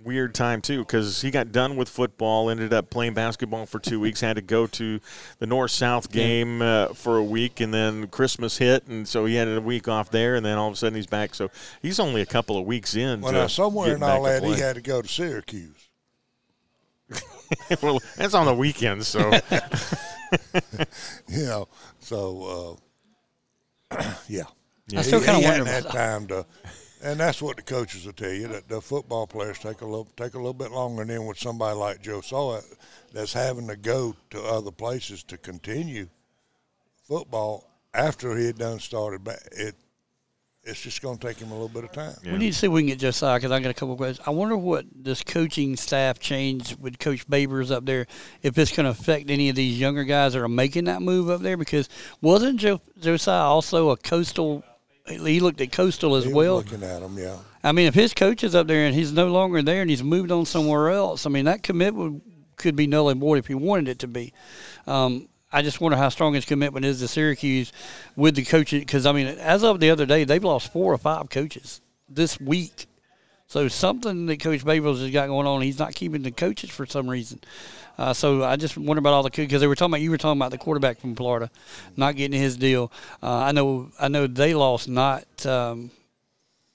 [0.07, 4.01] weird time too because he got done with football, ended up playing basketball for two
[4.01, 5.01] weeks, had to go to
[5.39, 9.35] the North South game uh, for a week, and then Christmas hit, and so he
[9.35, 11.35] had a week off there, and then all of a sudden he's back.
[11.35, 11.51] So
[11.83, 13.21] he's only a couple of weeks in.
[13.21, 15.89] Well, to now somewhere getting in all that, he had to go to Syracuse.
[17.83, 19.31] well, that's on the weekends, so
[21.29, 21.69] You know,
[22.01, 22.79] so
[23.91, 24.45] uh, yeah.
[24.97, 26.47] I still He- kind of hadn't wonder had time to,
[27.03, 30.09] and that's what the coaches will tell you that the football players take a little
[30.17, 31.03] take a little bit longer.
[31.03, 32.61] And then with somebody like Josiah uh,
[33.13, 36.09] that's having to go to other places to continue
[37.07, 39.75] football after he had done started back, it
[40.67, 42.17] it's just going to take him a little bit of time.
[42.25, 42.33] Yeah.
[42.33, 44.27] We need to see if we can get Josiah because I got a couple questions.
[44.27, 48.07] I wonder what this coaching staff change with Coach Babers up there,
[48.43, 51.31] if it's going to affect any of these younger guys that are making that move
[51.31, 51.57] up there.
[51.57, 51.89] Because
[52.21, 54.65] wasn't jo- Josiah also a coastal?
[55.09, 56.57] He looked at coastal as He well.
[56.57, 57.37] looking at him, yeah.
[57.63, 60.03] I mean, if his coach is up there and he's no longer there and he's
[60.03, 62.23] moved on somewhere else, I mean that commitment
[62.57, 64.33] could be null and void if he wanted it to be.
[64.87, 67.73] Um, I just wonder how strong his commitment is to Syracuse
[68.17, 68.81] with the coaches.
[68.81, 72.41] Because I mean, as of the other day, they've lost four or five coaches this
[72.41, 72.87] week.
[73.49, 76.85] So something that Coach Babers has got going on, he's not keeping the coaches for
[76.85, 77.41] some reason.
[77.99, 80.19] Uh, so I just wonder about all the because they were talking about you were
[80.19, 81.51] talking about the quarterback from Florida,
[81.97, 82.93] not getting his deal.
[83.23, 85.91] Uh, I know I know they lost not um,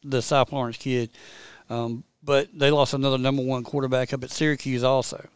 [0.03, 1.11] the South Florence kid,
[1.69, 5.27] um, but they lost another number one quarterback up at Syracuse also,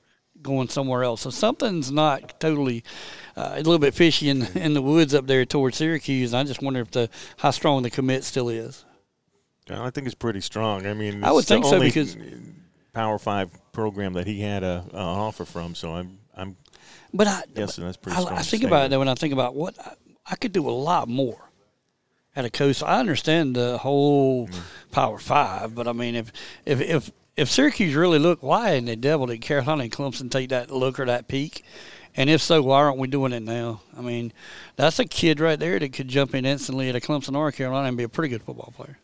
[0.41, 1.21] going somewhere else.
[1.21, 2.83] So something's not totally
[3.35, 6.33] uh, a little bit fishy in in the woods up there towards Syracuse.
[6.33, 8.85] I just wonder if the how strong the commit still is.
[9.69, 10.85] I think it's pretty strong.
[10.85, 12.17] I mean, I would think so because-
[12.93, 15.75] Power Five program that he had a, a offer from.
[15.75, 16.55] So I'm I'm
[17.13, 18.37] But I, guessing that's pretty I, strong.
[18.39, 19.93] I think about it when I think about what I,
[20.31, 21.37] I could do a lot more
[22.37, 22.83] at a coast.
[22.83, 24.59] I understand the whole Mm.
[24.91, 26.31] Power Five, but I mean if
[26.65, 30.49] if if if Syracuse really look, why in the devil did Carolina and Clemson take
[30.49, 31.65] that look or that peak?
[32.15, 33.81] And if so, why aren't we doing it now?
[33.97, 34.31] I mean,
[34.77, 37.89] that's a kid right there that could jump in instantly at a Clemson or Carolina
[37.89, 38.97] and be a pretty good football player.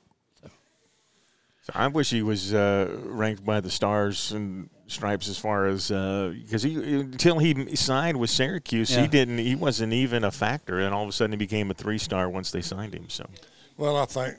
[1.64, 5.90] So I wish he was uh, ranked by the Stars and Stripes as far as
[5.90, 9.02] because he until he signed with Syracuse, Yeah.
[9.02, 9.38] he didn't.
[9.38, 12.30] He wasn't even a factor, and all of a sudden he became a three star
[12.30, 13.10] once they signed him.
[13.10, 13.30] So
[13.78, 14.38] Well, I think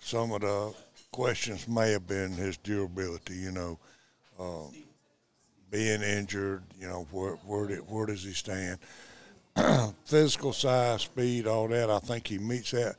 [0.00, 0.72] some of the
[1.12, 3.34] questions may have been his durability.
[3.34, 3.78] You know,
[4.40, 4.72] um,
[5.70, 6.62] being injured.
[6.80, 8.78] You know, where where did, where does he stand?
[10.06, 11.90] Physical size, speed, all that.
[11.90, 12.96] I think he meets that.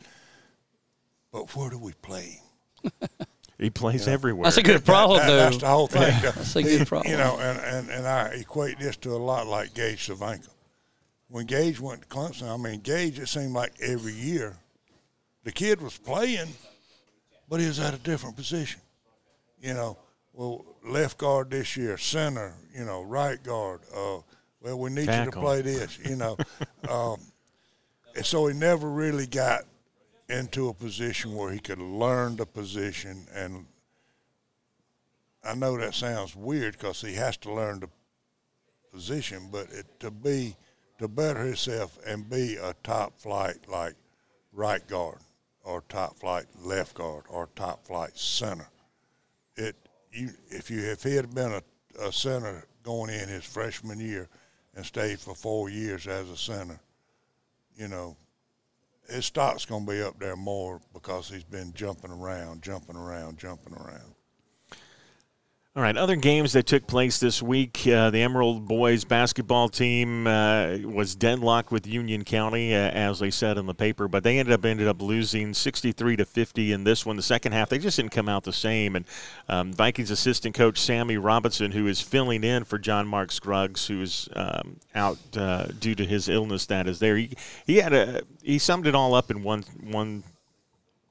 [1.32, 2.40] But where do we play
[2.84, 2.92] him?
[3.58, 4.44] he plays everywhere.
[4.44, 5.36] That's a good problem, That- though.
[5.38, 6.14] that's the whole thing.
[6.22, 7.12] That's a good problem.
[7.12, 10.50] You know, and, and, and I equate this to a lot like Gage Cervenka.
[11.30, 14.56] When Gage went to Clemson, I mean, Gage, it seemed like every year
[15.44, 16.48] the kid was playing,
[17.50, 18.80] but he was at a different position.
[19.60, 19.98] You know,
[20.34, 23.82] well, left guard this year, center, you know, right guard.
[23.94, 24.20] Uh,
[24.62, 26.38] well, we need you to play this, you know.
[26.90, 27.18] um,
[28.16, 29.64] and so he never really got
[30.30, 33.66] into a position where he could learn the position and
[35.48, 37.90] I know that sounds weird because he has to learn the
[38.92, 40.58] position, but it, to be
[41.00, 43.94] to better himself and be a top flight like
[44.52, 45.20] right guard
[45.64, 48.68] or top flight left guard or top flight center,
[49.56, 49.76] it
[50.12, 51.64] you if you if he had been a,
[52.02, 54.28] a center going in his freshman year
[54.76, 56.80] and stayed for four years as a center,
[57.76, 58.18] you know,
[59.10, 63.38] his stock's going to be up there more because he's been jumping around, jumping around,
[63.38, 64.14] jumping around.
[65.78, 67.86] All right, other games that took place this week.
[67.86, 73.30] Uh, the Emerald Boys basketball team uh, was deadlocked with Union County, uh, as they
[73.30, 76.84] said in the paper, but they ended up ended up losing 63 to 50 in
[76.84, 77.16] this one.
[77.16, 78.96] The second half, they just didn't come out the same.
[78.96, 79.06] And
[79.48, 84.02] um, Vikings assistant coach Sammy Robinson, who is filling in for John Mark Scruggs, who
[84.02, 87.18] is um, out uh, due to his illness that is there.
[87.18, 87.36] He
[87.68, 90.24] he had a he summed it all up in one one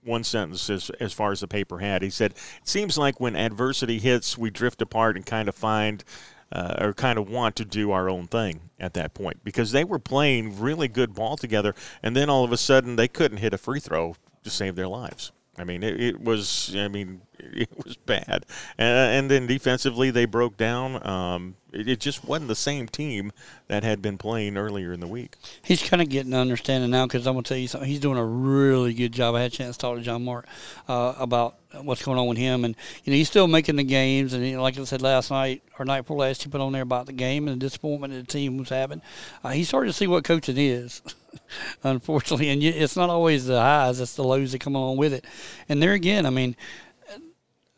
[0.06, 2.02] one sentence as, as far as the paper had.
[2.02, 6.04] He said, It seems like when adversity hits, we drift apart and kind of find
[6.52, 9.84] uh, or kind of want to do our own thing at that point because they
[9.84, 13.52] were playing really good ball together, and then all of a sudden they couldn't hit
[13.52, 14.14] a free throw
[14.44, 15.32] to save their lives.
[15.58, 16.74] I mean, it, it was.
[16.76, 18.46] I mean, it was bad,
[18.78, 21.06] uh, and then defensively they broke down.
[21.06, 23.32] Um, it, it just wasn't the same team
[23.68, 25.36] that had been playing earlier in the week.
[25.62, 27.88] he's kind of getting an understanding now because I'm gonna tell you something.
[27.88, 29.34] He's doing a really good job.
[29.34, 30.46] I had a chance to talk to John Mark
[30.88, 34.32] uh, about what's going on with him, and you know he's still making the games.
[34.32, 37.06] And like I said last night or night before last, he put on there about
[37.06, 39.02] the game and the disappointment that the team was having.
[39.44, 41.02] Uh, he's starting to see what coaching is,
[41.82, 45.24] unfortunately, and it's not always the highs; it's the lows that come along with it.
[45.68, 46.56] And there again, I mean.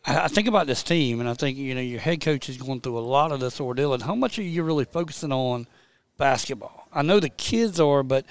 [0.07, 2.81] I think about this team, and I think you know your head coach is going
[2.81, 3.95] through a lot of this ordeal.
[3.95, 5.67] And how much are you really focusing on
[6.17, 6.89] basketball?
[6.93, 8.25] I know the kids are, but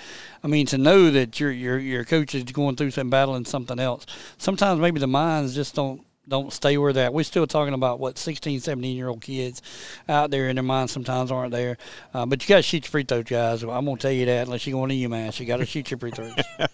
[0.44, 3.80] I mean to know that your your your coach is going through some battling something
[3.80, 4.06] else.
[4.38, 7.12] Sometimes maybe the minds just don't don't stay where they're.
[7.12, 9.62] We're still talking about what 16, 17 year old kids
[10.08, 11.78] out there in their minds sometimes aren't there.
[12.14, 13.64] Uh, but you got to shoot your free throws, guys.
[13.64, 15.40] I'm to tell you that unless you're going to UMass.
[15.40, 16.34] You got to shoot your free throws.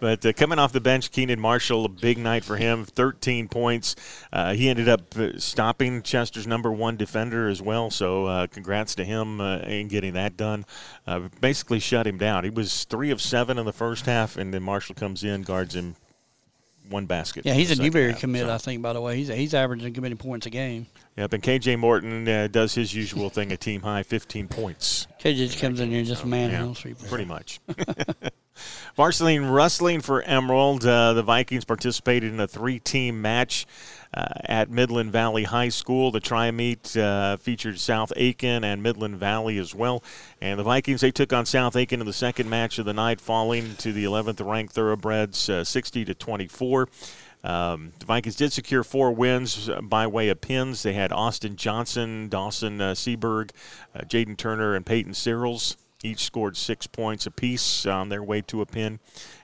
[0.00, 3.96] But uh, coming off the bench, Keenan Marshall, a big night for him, 13 points.
[4.32, 7.90] Uh, he ended up uh, stopping Chester's number one defender as well.
[7.90, 10.64] So uh, congrats to him uh, in getting that done.
[11.40, 12.44] Basically shut him down.
[12.44, 15.74] He was three of seven in the first half, and then Marshall comes in, guards
[15.74, 15.96] him
[16.88, 17.44] one basket.
[17.46, 18.20] Yeah, he's a in the second Newberry half.
[18.20, 18.82] commit, So- I think.
[18.82, 20.86] By the way, he's he's averaging committing points a game.
[21.16, 25.06] Yep, and KJ Morton uh, does his usual thing, a team high 15 points.
[25.20, 27.08] KJ just comes in here and just manhandles people.
[27.08, 27.60] Pretty much.
[28.96, 30.84] Varsity wrestling for Emerald.
[30.84, 33.66] Uh, the Vikings participated in a three-team match
[34.14, 36.10] at Midland Valley High School.
[36.10, 40.02] The tri-meet uh, featured South Aiken and Midland Valley as well.
[40.40, 43.20] And the Vikings they took on South Aiken in the second match of the night,
[43.20, 46.88] falling to the 11th ranked Thoroughbreds, uh, 60 to 24.
[47.44, 50.82] Um, the Vikings did secure four wins uh, by way of pins.
[50.82, 55.76] They had Austin Johnson, Dawson uh, uh, Jaden Turner, and Peyton Searles.
[56.02, 59.00] Each scored six points apiece on their way to a pin.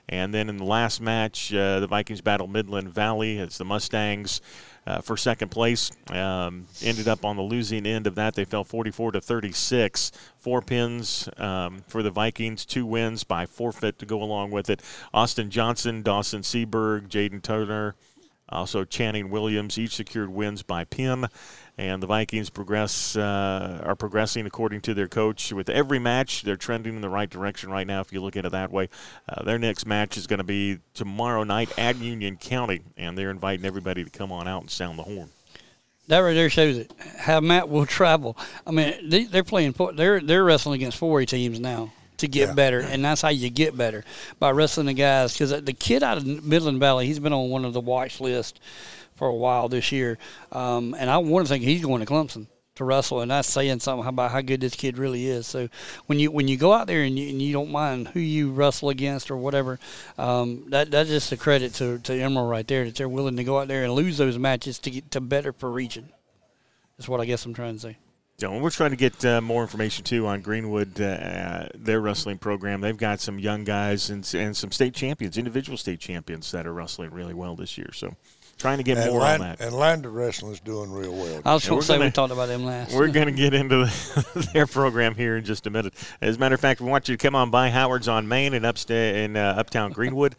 [0.07, 4.39] And then in the last match, uh, the Vikings battled Midland Valley as the Mustangs
[4.87, 5.91] uh, for second place.
[6.09, 8.35] Um, ended up on the losing end of that.
[8.35, 10.11] They fell 44 to 36.
[10.37, 14.81] Four pins um, for the Vikings, two wins by forfeit to go along with it.
[15.13, 17.95] Austin Johnson, Dawson Seberg, Jaden Turner,
[18.47, 21.25] also Channing Williams, each secured wins by pin.
[21.77, 26.43] And the Vikings progress uh, are progressing according to their coach with every match.
[26.43, 27.99] They're trending in the right direction right now.
[27.99, 28.87] If you look at it that way,
[29.27, 33.29] uh, their next match is going to be tomorrow night at Union County, and they're
[33.29, 35.29] inviting everybody to come on out and sound the horn.
[36.07, 36.93] That right there shows it.
[37.17, 38.37] How Matt will travel.
[38.65, 39.75] I mean, they, they're playing.
[39.95, 42.53] They're they're wrestling against 4A teams now to get Yeah.
[42.53, 44.05] better, and that's how you get better
[44.39, 45.33] by wrestling the guys.
[45.33, 48.61] Because the kid out of Midland Valley, he's been on one of the watch list
[49.15, 50.17] for a while this year,
[50.51, 53.79] um, and I want to think he's going to Clemson to wrestle, and that's saying
[53.79, 55.47] something about how good this kid really is.
[55.47, 55.69] So
[56.07, 58.51] when you when you go out there and you, and you don't mind who you
[58.51, 59.79] wrestle against or whatever,
[60.17, 63.43] um, that that's just a credit to, to Emerald right there that they're willing to
[63.43, 66.09] go out there and lose those matches to get to better for region.
[66.97, 67.97] That's what I guess I'm trying to say.
[68.37, 72.81] So we're trying to get uh, more information too on Greenwood, uh, their wrestling program.
[72.81, 76.73] They've got some young guys and, and some state champions, individual state champions that are
[76.73, 77.91] wrestling really well this year.
[77.93, 78.17] So
[78.57, 79.61] trying to get And, more Land, on that.
[79.61, 81.41] and Lander Wrestling's doing real well.
[81.45, 82.93] I was going to say gonna- we talked about them last.
[82.95, 85.93] We're going to get into the, their program here in just a minute.
[86.21, 88.53] As a matter of fact, we want you to come on by Howard's on Main
[88.53, 90.35] in, upsta- in uh, Uptown Greenwood,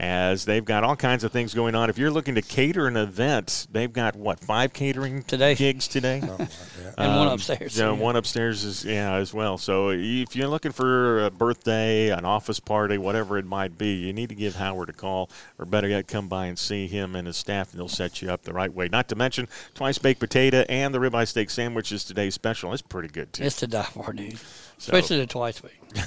[0.00, 1.90] as they've got all kinds of things going on.
[1.90, 5.54] If you're looking to cater an event, they've got what five catering Today.
[5.54, 6.20] gigs today.
[6.98, 7.78] and one Um, upstairs.
[7.78, 7.98] Yeah, yeah.
[8.00, 9.58] one upstairs is yeah as well.
[9.58, 14.14] So if you're looking for a birthday, an office party, whatever it might be, you
[14.14, 17.26] need to give Howard a call, or better yet, come by and see him and
[17.26, 18.88] his staff, and they'll set you up the right way.
[18.88, 22.72] Not to mention twice baked potato and the ribeye steak sandwich is today's special.
[22.72, 23.44] It's pretty good too.
[23.44, 24.38] It's to die for, dude.
[24.78, 25.78] Especially the twice week.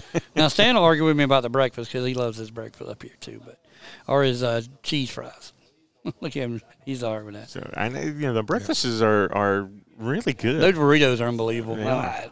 [0.36, 3.02] now Stan will argue with me about the breakfast because he loves his breakfast up
[3.02, 3.58] here too, but
[4.06, 5.52] or his uh, cheese fries.
[6.04, 7.48] Look at him; he's all right with that.
[7.50, 10.60] So I know you know the breakfasts are are really good.
[10.60, 11.78] Those burritos are unbelievable.
[11.78, 11.96] Yeah.
[11.96, 12.30] I-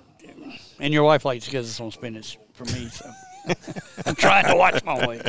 [0.81, 2.89] and your wife likes because it's on spinach for me.
[2.89, 3.11] So
[4.07, 5.23] I'm trying to watch my weight.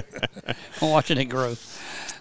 [0.82, 1.56] I'm watching it grow.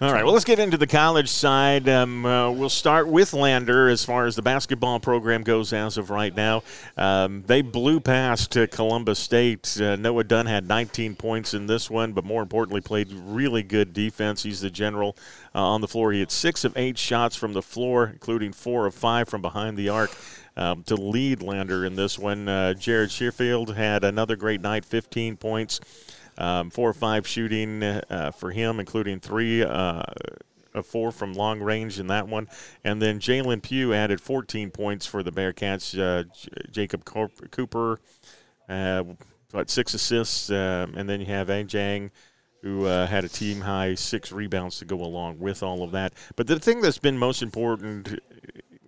[0.01, 1.87] All right, well, let's get into the college side.
[1.87, 6.09] Um, uh, we'll start with Lander as far as the basketball program goes as of
[6.09, 6.63] right now.
[6.97, 9.79] Um, they blew past uh, Columbus State.
[9.79, 13.93] Uh, Noah Dunn had 19 points in this one, but more importantly, played really good
[13.93, 14.41] defense.
[14.41, 15.15] He's the general
[15.53, 16.11] uh, on the floor.
[16.13, 19.77] He had six of eight shots from the floor, including four of five from behind
[19.77, 20.09] the arc.
[20.57, 25.37] Um, to lead Lander in this one, uh, Jared Shearfield had another great night, 15
[25.37, 25.79] points.
[26.37, 30.03] Um, four or five shooting uh, for him, including three uh,
[30.73, 32.47] of four from long range in that one.
[32.83, 35.97] And then Jalen Pugh added 14 points for the Bearcats.
[35.97, 37.99] Uh, J- Jacob Cooper,
[38.69, 39.03] uh,
[39.51, 40.49] what, six assists.
[40.49, 42.11] Um, and then you have Ajang,
[42.61, 46.13] who uh, had a team high six rebounds to go along with all of that.
[46.35, 48.19] But the thing that's been most important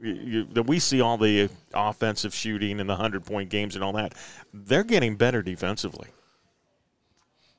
[0.03, 3.93] you, that we see all the offensive shooting and the 100 point games and all
[3.93, 4.13] that,
[4.53, 6.09] they're getting better defensively.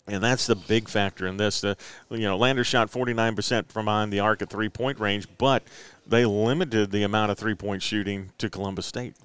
[0.06, 1.62] And that's the big factor in this.
[1.62, 1.78] The,
[2.10, 5.62] you know, Lander shot 49% from behind the arc at three point range, but
[6.06, 9.16] they limited the amount of three point shooting to Columbus State.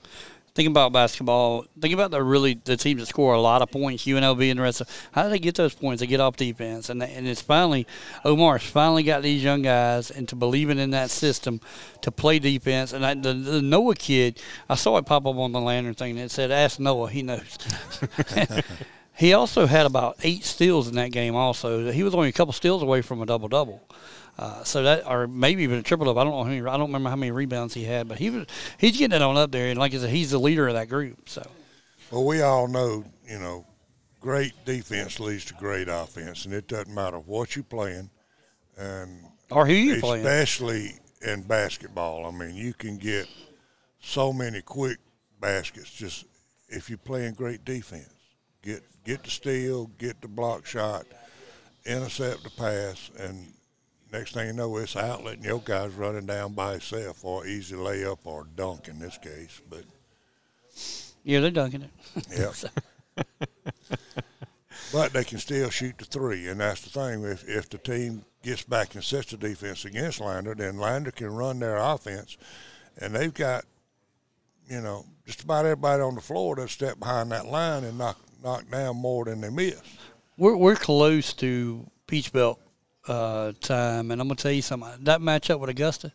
[0.60, 1.66] Think about basketball.
[1.80, 4.64] Think about the really the teams that score a lot of points, UNLV and the
[4.64, 5.10] rest of.
[5.14, 6.02] How do they get those points?
[6.02, 7.88] They get off defense, and and it's finally
[8.26, 11.62] Omar's finally got these young guys into believing in that system
[12.02, 12.92] to play defense.
[12.92, 16.18] And I, the, the Noah kid, I saw it pop up on the lantern thing
[16.18, 17.58] that said, "Ask Noah, he knows."
[19.16, 21.38] he also had about eight steals in that game.
[21.38, 23.82] Also, he was only a couple steals away from a double double.
[24.40, 26.22] Uh, so that, or maybe even a triple double.
[26.22, 26.62] I don't know how many.
[26.62, 29.36] I don't remember how many rebounds he had, but he was he's getting it on
[29.36, 29.68] up there.
[29.68, 31.28] And like I said, he's the leader of that group.
[31.28, 31.46] So,
[32.10, 33.66] well, we all know, you know,
[34.22, 38.10] great defense leads to great offense, and it doesn't matter what you're playing,
[38.78, 40.26] and or who you especially playing.
[40.26, 43.28] Especially in basketball, I mean, you can get
[44.00, 45.00] so many quick
[45.42, 46.26] baskets just
[46.70, 48.14] if you're playing great defense.
[48.62, 51.06] Get get the steal, get the block shot,
[51.86, 53.54] intercept the pass, and
[54.12, 57.76] next thing you know, it's outlet, and your guy's running down by himself, or easy
[57.76, 59.62] layup, or dunk in this case.
[59.70, 59.84] But
[61.24, 62.28] yeah, they're dunking it.
[62.36, 63.24] Yeah.
[64.94, 67.24] but they can still shoot the three, and that's the thing.
[67.24, 71.34] If if the team gets back and sets the defense against Lander, then Lander can
[71.34, 72.38] run their offense,
[72.98, 73.66] and they've got,
[74.70, 78.18] you know, just about everybody on the floor that step behind that line and knock
[78.44, 79.82] knock down more than they miss.
[80.38, 82.60] We're we're close to Peach Belt
[83.10, 84.90] uh, time, and I'm gonna tell you something.
[85.04, 86.12] That matchup with Augusta,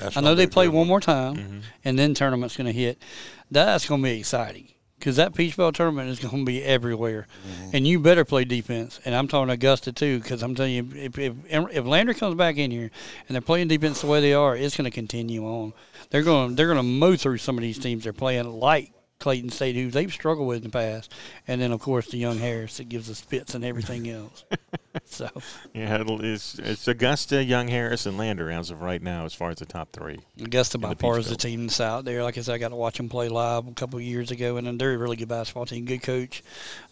[0.00, 0.86] That's I know they play one one.
[0.88, 3.02] more time, and then tournament's gonna hit.
[3.50, 4.68] That's gonna be exciting
[4.98, 7.26] because that Peach Belt tournament is gonna be everywhere,
[7.72, 9.00] and you better play defense.
[9.04, 12.56] And I'm talking Augusta too, because I'm telling you, if, if if Lander comes back
[12.56, 12.90] in here
[13.28, 15.72] and they're playing defense the way they are, it's gonna continue on.
[16.10, 19.74] They're gonna they're gonna mow through some of these teams they're playing like Clayton State,
[19.74, 21.12] who they've struggled with in the past,
[21.48, 24.44] and then of course the young Harris that gives us fits and everything else.
[25.04, 25.28] so
[25.72, 29.58] Yeah, it's, it's Augusta, Young Harris, and Lander as of right now, as far as
[29.58, 30.18] the top three.
[30.40, 32.22] Augusta by far is the team that's out there.
[32.22, 34.56] Like I said, I got to watch them play live a couple of years ago,
[34.56, 36.42] and they're a really good basketball team, good coach,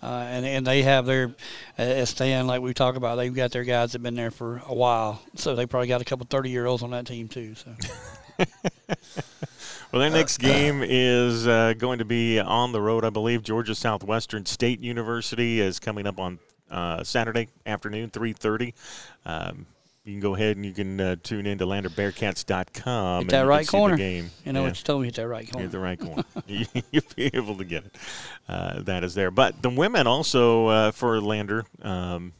[0.02, 1.34] uh, and and they have their
[1.78, 3.16] uh, as Stan like we talk about.
[3.16, 6.04] They've got their guys that've been there for a while, so they probably got a
[6.04, 7.54] couple thirty year olds on that team too.
[7.54, 7.74] So
[9.92, 13.42] Well, their next game is uh, going to be on the road, I believe.
[13.42, 16.38] Georgia Southwestern State University is coming up on
[16.70, 18.72] uh, Saturday afternoon, 3.30.
[19.26, 19.66] Um,
[20.04, 23.14] you can go ahead and you can uh, tune in to landerbearcats.com.
[23.16, 23.94] hit and that right corner.
[23.96, 24.30] The game.
[24.46, 24.68] you know Yeah.
[24.68, 25.62] what you told me, hit that right corner.
[25.66, 26.24] Hit the right corner.
[26.46, 27.94] You- You'll be able to get it.
[28.48, 29.30] Uh, that is there.
[29.30, 32.32] But the women also uh, for Lander, um,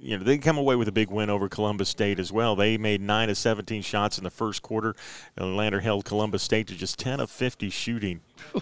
[0.00, 2.56] you know, they come away with a big win over Columbus State as well.
[2.56, 4.96] They made nine of 17 shots in the first quarter.
[5.36, 8.20] And Lander held Columbus State to just 10 of 50 shooting.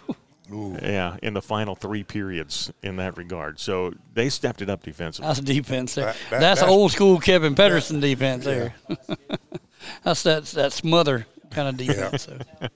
[0.51, 3.61] Yeah, in the final three periods in that regard.
[3.61, 5.29] So they stepped it up defensively.
[5.29, 6.07] That's defense there.
[6.07, 8.75] That- that- that's, that's- old school Kevin Pedersen defense there.
[10.03, 12.25] that's that that smother kind of defense.
[12.25, 12.39] So.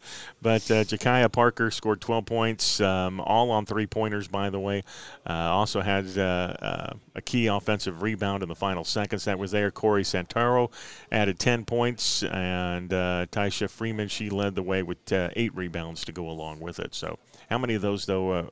[0.43, 4.83] But uh, Jakaya Parker scored 12 points, um, all on three pointers, by the way.
[5.25, 6.21] Uh, also had uh,
[6.61, 9.71] uh, a key offensive rebound in the final seconds that was there.
[9.71, 10.73] Corey Santaro
[11.13, 16.05] added 10 points, and uh, Taisha Freeman, she led the way with uh, eight rebounds
[16.07, 16.95] to go along with it.
[16.95, 17.19] So,
[17.49, 18.47] how many of those, though, uh,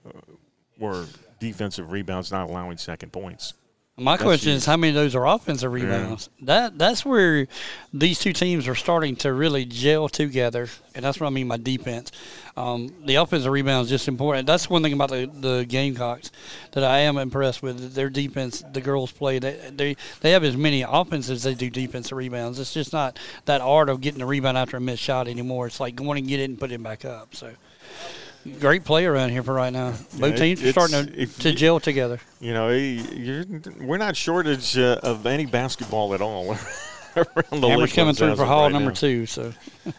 [0.79, 1.07] were
[1.41, 3.55] defensive rebounds not allowing second points?
[4.01, 6.31] My question is, how many of those are offensive rebounds?
[6.41, 7.47] That that's where
[7.93, 11.59] these two teams are starting to really gel together, and that's what I mean by
[11.59, 12.11] defense.
[12.57, 14.47] Um, the offensive rebound is just important.
[14.47, 16.31] That's one thing about the, the Gamecocks
[16.73, 17.93] that I am impressed with.
[17.93, 19.39] Their defense, the girls play.
[19.39, 22.59] They they they have as many offenses as they do defensive rebounds.
[22.59, 25.67] It's just not that art of getting a rebound after a missed shot anymore.
[25.67, 27.35] It's like going and get it and put it back up.
[27.35, 27.53] So.
[28.59, 29.95] Great play around here for right now.
[30.19, 32.21] Both it- teams are starting to, to you- gel together.
[32.41, 32.69] You know,
[33.81, 36.53] we're not shortage uh, of any basketball at all.
[37.17, 38.95] around the Hammer's coming through for hall right number now.
[38.95, 39.27] two.
[39.27, 39.53] So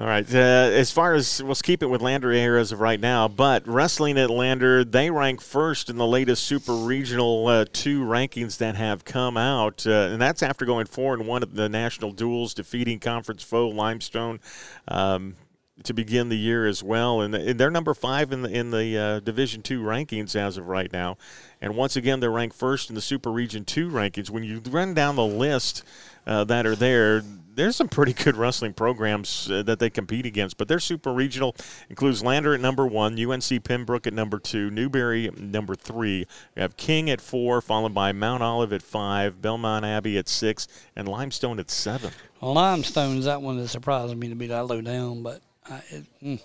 [0.00, 0.26] All right.
[0.32, 3.68] Uh, as far as let's keep it with Lander here as of right now, but
[3.68, 8.76] wrestling at Lander, they rank first in the latest Super Regional uh, two rankings that
[8.76, 12.54] have come out, uh, and that's after going four and one at the national duels,
[12.54, 14.40] defeating conference foe Limestone.
[14.88, 15.36] Um,
[15.84, 19.20] to begin the year as well, and, they're number five in the in the uh,
[19.20, 21.16] Division Two rankings as of right now,
[21.60, 24.30] and once again they're ranked first in the Super Region Two rankings.
[24.30, 25.82] When you run down the list
[26.26, 27.22] uh, that are there,
[27.54, 31.54] there's some pretty good wrestling programs uh, that they compete against, but their Super Regional
[31.88, 36.26] includes Lander at number one, UNC Pembroke at number two, Newberry number three.
[36.56, 40.68] We have King at four, followed by Mount Olive at five, Belmont Abbey at six,
[40.96, 42.12] and Limestone at seven.
[42.40, 46.40] Limestone's that one that surprised me to be that low down, but I, it, mm.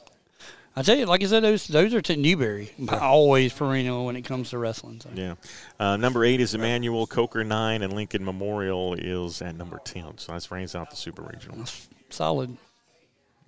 [0.77, 2.71] I tell you, like I said, those those are to Newberry.
[2.89, 4.99] Always perennial when it comes to wrestling.
[4.99, 5.09] So.
[5.13, 5.35] Yeah.
[5.79, 10.17] Uh, number eight is Emmanuel, Coker nine, and Lincoln Memorial is at number 10.
[10.17, 11.57] So that's rounds out the Super Regional.
[11.57, 12.57] That's solid.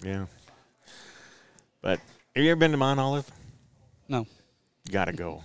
[0.02, 0.28] Yeah.
[1.82, 2.00] But
[2.34, 3.30] have you ever been to Mount Olive?
[4.08, 4.26] No.
[4.90, 5.44] Got to go.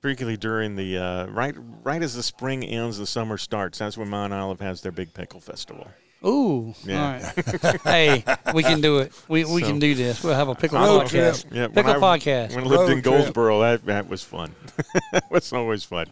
[0.00, 1.54] Particularly during the uh, right
[1.84, 3.78] right as the spring ends, the summer starts.
[3.78, 5.86] That's when Mount Olive has their big pickle festival.
[6.26, 6.74] Ooh.
[6.84, 7.04] Yeah.
[7.04, 7.80] All right.
[7.84, 9.12] hey, we can do it.
[9.28, 10.22] We, we So- can do this.
[10.24, 11.42] We'll have a pickle Road podcast.
[11.42, 11.52] trip.
[11.54, 12.54] Yeah, when Pickle I- podcast.
[12.56, 13.04] When I lived in Road trip.
[13.04, 14.54] Goldsboro, that, that was fun.
[15.12, 16.06] that was always fun.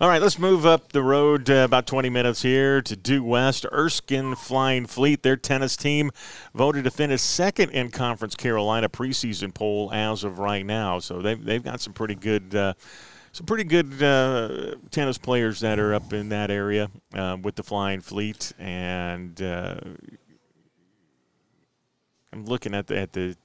[0.00, 3.66] All right, let's move up the road uh, about 20 minutes here to due west.
[3.70, 6.10] Erskine Flying Fleet, their tennis team,
[6.54, 10.98] voted to finish second in Conference Carolina preseason poll as of right now.
[10.98, 12.54] So they've, they've got some pretty good.
[12.54, 12.72] Uh,
[13.32, 17.62] some pretty good uh, tennis players that are up in that area uh, with the
[17.62, 19.76] Flying Fleet, and uh,
[22.32, 23.36] I'm looking at the at the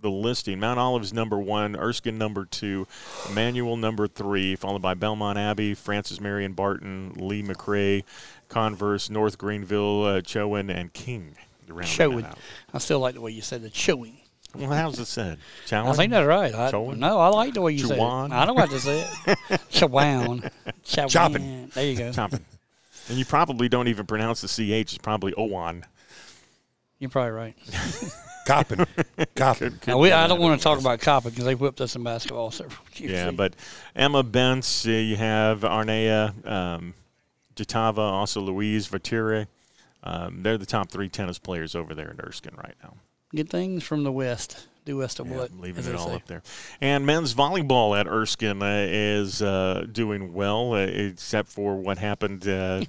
[0.00, 0.60] the listing.
[0.60, 2.86] Mount Olive's number one, Erskine number two,
[3.28, 8.04] Emmanuel number three, followed by Belmont Abbey, Francis Marion Barton, Lee McRae,
[8.48, 11.36] Converse, North Greenville, uh, Chowan, and King.
[11.82, 12.26] Showing.
[12.72, 13.74] I still like the way you said it.
[13.74, 14.18] Showing.
[14.54, 15.38] Well, how's it said?
[15.66, 15.88] Chowan?
[15.88, 16.54] I think that's right.
[16.54, 16.98] I, Showing?
[16.98, 18.26] no, I like the way you said Chawan?
[18.26, 18.32] it.
[18.32, 19.38] I don't know what to say it.
[19.70, 20.50] Chawan.
[20.84, 21.10] Chawan.
[21.10, 21.70] Chopping.
[21.74, 22.12] There you go.
[22.12, 22.44] Chopping.
[23.08, 24.94] And you probably don't even pronounce the CH.
[24.94, 25.84] It's probably Owan.
[26.98, 27.56] You're probably right.
[28.46, 28.86] Coppin.
[29.34, 29.78] Coppin.
[29.80, 32.02] Could Now, we, I don't want to talk about Coppin because they whipped us in
[32.02, 33.12] basketball several years.
[33.12, 33.54] Yeah, but
[33.94, 36.94] Emma Bentz, uh, you have Arnea, um,
[37.54, 39.46] Jatava, also Louise Vatire.
[40.02, 42.94] Um, they're the top three tennis players over there in Erskine right now.
[43.36, 44.66] Good things from the west.
[44.84, 45.60] Due west of Yeah, what?
[45.60, 46.14] Leaving it all say.
[46.14, 46.42] up there.
[46.80, 52.46] And men's volleyball at Erskine uh, is uh, doing well, uh, except for what happened
[52.46, 52.84] uh,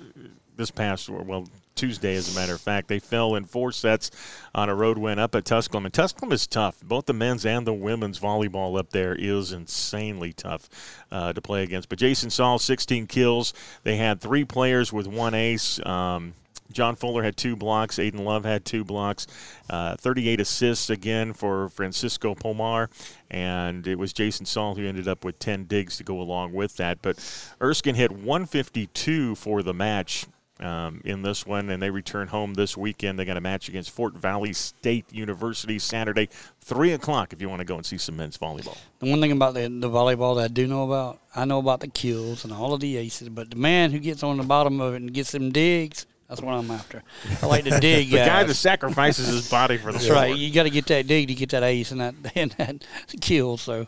[0.56, 2.88] this past, well, Tuesday, as a matter of fact.
[2.88, 4.10] They fell in four sets
[4.54, 5.86] on a road win up at Tusculum.
[5.86, 6.80] And Tusculum is tough.
[6.82, 10.68] Both the men's and the women's volleyball up there is insanely tough
[11.10, 11.88] uh, to play against.
[11.88, 13.54] But Jason Saul, 16 kills.
[13.82, 15.84] They had three players with one ace.
[15.84, 16.34] Um,
[16.72, 17.96] John Fuller had two blocks.
[17.96, 19.26] Aiden Love had two blocks.
[19.68, 22.88] Uh, 38 assists again for Francisco Pomar.
[23.30, 26.76] And it was Jason Saul who ended up with 10 digs to go along with
[26.76, 27.02] that.
[27.02, 27.18] But
[27.60, 30.26] Erskine hit 152 for the match.
[30.58, 33.18] Um, in this one, and they return home this weekend.
[33.18, 36.28] They got a match against Fort Valley State University Saturday,
[36.60, 37.32] three o'clock.
[37.32, 39.62] If you want to go and see some men's volleyball, The one thing about the,
[39.62, 42.80] the volleyball that I do know about, I know about the kills and all of
[42.80, 45.50] the aces, but the man who gets on the bottom of it and gets them
[45.50, 47.02] digs, that's what I'm after.
[47.42, 48.26] I like to dig the guys.
[48.26, 50.16] guy that sacrifices his body for the That's sport.
[50.16, 50.34] right.
[50.36, 52.84] You got to get that dig to get that ace and that and that
[53.20, 53.58] kill.
[53.58, 53.86] So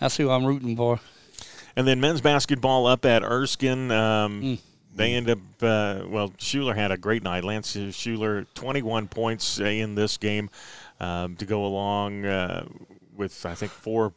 [0.00, 0.98] that's who I'm rooting for.
[1.76, 3.90] And then men's basketball up at Erskine.
[3.92, 4.58] Um, Mm.
[4.96, 7.42] They end up, uh, well, Schuler had a great night.
[7.42, 10.50] Lance Schuler, 21 points uh, in this game
[11.00, 12.64] um, to go along uh,
[13.16, 14.12] with, I think, four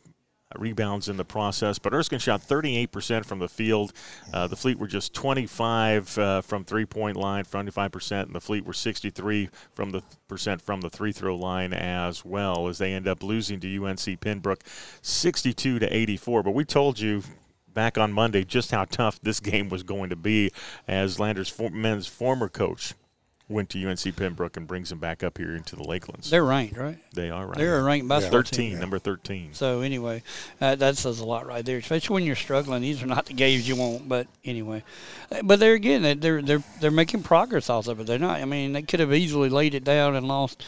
[0.55, 1.79] rebounds in the process.
[1.79, 3.93] But Erskine shot 38% from the field.
[4.33, 8.73] Uh, the Fleet were just 25 uh, from three-point line, 25%, and the Fleet were
[8.73, 12.67] 63 from the percent from the free-throw line as well.
[12.67, 14.63] As they end up losing to UNC Pembroke,
[15.01, 16.43] 62 to 84.
[16.43, 17.23] But we told you
[17.73, 20.51] back on Monday just how tough this game was going to be
[20.87, 22.93] as Landers' for- men's former coach
[23.49, 26.29] went to UNC Pembroke and brings them back up here into the Lakelands.
[26.29, 26.97] They're ranked, right?
[27.13, 27.57] they are right.
[27.57, 28.79] They're a ranked basketball 13, team.
[28.79, 29.53] number 13.
[29.53, 30.21] So anyway,
[30.59, 31.77] uh, that says a lot right there.
[31.77, 32.81] Especially when you're struggling.
[32.81, 34.09] These are not the games you want.
[34.09, 34.83] But anyway,
[35.31, 38.07] Uh, but they're again they- they're they're they're making progress off of it.
[38.07, 38.41] They're not.
[38.41, 40.63] I mean, they could have easily laid it down and lost.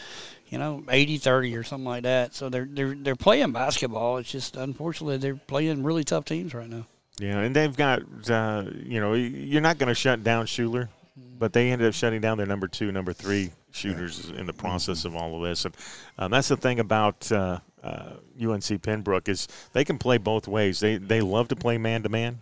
[0.48, 2.34] You know, 80-30 or something like that.
[2.34, 4.16] So they're they're they're playing basketball.
[4.16, 6.86] It's just unfortunately they're playing really tough teams right now.
[7.20, 8.00] Yeah, and they've got,
[8.30, 12.20] uh, you know, you're not going to shut down Schuler, but they ended up shutting
[12.20, 15.64] down their number two, number three shooters in the process of all of this.
[15.64, 15.76] And
[16.18, 20.80] um, that's the thing about uh, uh, UNC Pembroke is they can play both ways.
[20.80, 22.40] They they love to play man to man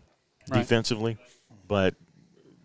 [0.51, 1.19] defensively,
[1.67, 1.95] but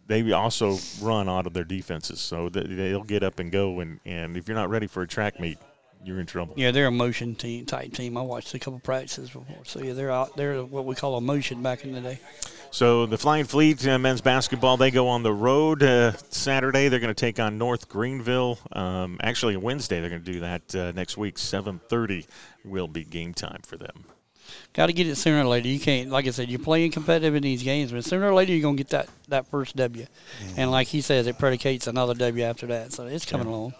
[0.08, 3.80] they also run out of their defenses, so th- they'll get up and go.
[3.80, 5.58] And, and if you're not ready for a track meet,
[6.04, 6.54] you're in trouble.
[6.58, 8.18] Yeah, they're a motion team type team.
[8.18, 9.64] I watched a couple practices before.
[9.64, 10.36] So yeah, they're out.
[10.36, 12.20] They're what we call a motion back in the day.
[12.74, 16.88] So the Flying Fleet uh, men's basketball, they go on the road uh, Saturday.
[16.88, 18.57] They're going to take on North Greenville.
[18.71, 21.36] Um, actually, Wednesday they're going to do that uh, next week.
[21.36, 22.26] 7:30
[22.65, 24.05] will be game time for them.
[24.74, 25.67] Got to get it sooner or later.
[25.67, 28.53] You can't, like I said, you're playing competitive in these games, but sooner or later
[28.53, 30.07] you're gonna get that that first W.
[30.57, 32.91] And like he says, it predicates another W after that.
[32.91, 33.76] So it's coming along.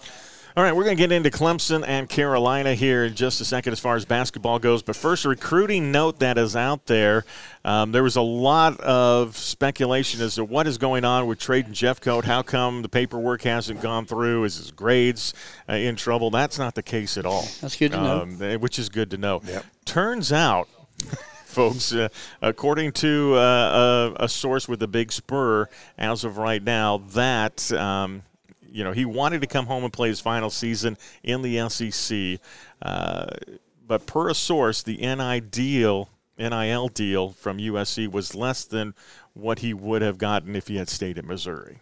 [0.56, 3.74] All right, we're going to get into Clemson and Carolina here in just a second
[3.74, 4.84] as far as basketball goes.
[4.84, 7.26] But first, a recruiting note that is out there.
[7.66, 11.74] Um, there was a lot of speculation as to what is going on with Trajan
[11.74, 12.26] Jeffcoat.
[12.26, 14.44] How come the paperwork hasn't gone through?
[14.44, 15.34] Is his grades
[15.68, 16.30] uh, in trouble?
[16.30, 17.48] That's not the case at all.
[17.60, 18.22] That's good to know.
[18.22, 19.42] Um, eh, which is good to know.
[19.44, 19.66] Yep.
[19.86, 20.70] Turns out,
[21.46, 22.10] folks, uh,
[22.44, 27.72] according to uh, a, a source with a big spur, as of right now, that
[27.74, 28.22] um,
[28.74, 32.40] you know, he wanted to come home and play his final season in the SEC.
[32.82, 33.28] Uh,
[33.86, 36.10] but per a source, the NI deal,
[36.40, 38.96] NIL deal from USC was less than
[39.34, 41.80] what he would have gotten if he had stayed at Missouri.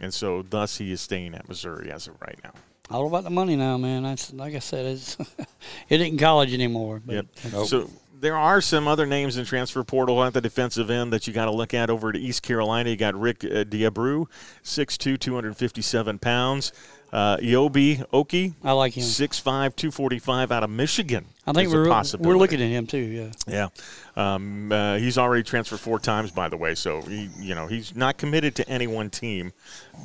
[0.00, 2.52] And so, thus, he is staying at Missouri as of right now.
[2.88, 4.04] All about the money now, man.
[4.04, 5.16] That's like I said, it's
[5.88, 7.02] it ain't college anymore.
[7.04, 7.66] But Yep.
[7.66, 7.90] So
[8.20, 11.44] there are some other names in transfer portal at the defensive end that you got
[11.44, 12.90] to look at over to East Carolina.
[12.90, 14.26] You got Rick uh, D'Abreu,
[14.64, 16.72] 6'2", 257 pounds.
[17.12, 19.04] Uh, Iobi Oki, I like him.
[19.04, 19.42] 6'5",
[19.76, 21.26] 245 out of Michigan.
[21.48, 21.88] I think we're
[22.18, 22.98] we're looking at him too.
[22.98, 23.30] Yeah.
[23.46, 23.68] Yeah,
[24.16, 26.74] um, uh, he's already transferred four times, by the way.
[26.74, 29.52] So he, you know, he's not committed to any one team.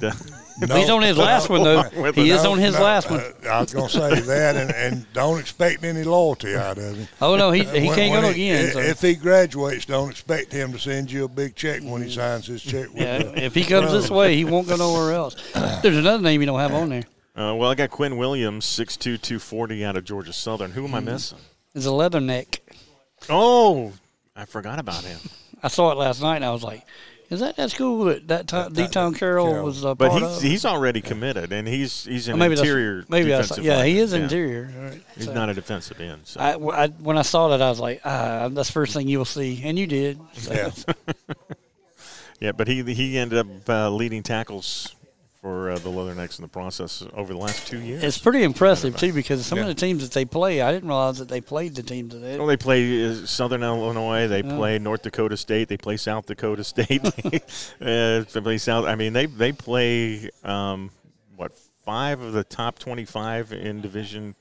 [0.61, 1.81] No, He's on his last one though.
[1.99, 3.21] With he the- is on his no, last one.
[3.21, 7.07] uh, I was gonna say that, and, and don't expect any loyalty out of him.
[7.21, 8.71] Oh no, he he When- can't when go he- again.
[8.73, 8.79] So.
[8.79, 12.45] If he graduates, don't expect him to send you a big check when he signs
[12.45, 12.89] his check.
[12.93, 15.35] With yeah, the- if he comes this way, he won't go nowhere else.
[15.81, 17.03] There's another name you don't have on there.
[17.35, 20.71] Uh, well, I got Quinn Williams, 6'2", 240 out of Georgia Southern.
[20.71, 21.05] Who am I Mm-hmm.
[21.11, 21.37] missing?
[21.75, 22.59] It's a leatherneck.
[23.29, 23.93] Oh,
[24.35, 25.19] I forgot about him.
[25.63, 26.85] I saw it last night and I was like,
[27.29, 29.65] "Is that that school that that time D-Town Carroll Carroll.
[29.65, 32.55] was a But part he's of?" he's already committed, and he's he's an Or maybe
[32.55, 34.03] that's- interior maybe that's defensive yeah, he lineman.
[34.03, 34.73] is interior.
[34.77, 35.03] All right.
[35.15, 36.21] He's So- not a defensive end.
[36.25, 36.41] So.
[36.41, 39.23] I, I- when I saw that, I was like, ah, that's the first thing you'll
[39.25, 40.19] see, and you did.
[40.33, 41.13] So, yeah,
[42.41, 44.93] yeah, but he he ended up uh, leading tackles
[45.43, 48.01] for uh, the Leathernecks in the process over the last two years.
[48.01, 49.63] It's pretty impressive too, because some Yeah.
[49.63, 52.19] of the teams that they play, I didn't realize that they played the teams that
[52.19, 52.37] they.
[52.37, 54.29] well, they play uh, Southern Illinois.
[54.29, 54.55] They Yeah.
[54.55, 55.67] play North Dakota State.
[55.67, 57.05] They play South Dakota State.
[57.05, 57.11] uh,
[57.81, 58.85] they play South.
[58.85, 60.91] I mean, they they play um,
[61.35, 61.51] what
[61.83, 64.35] five of the top twenty-five in Division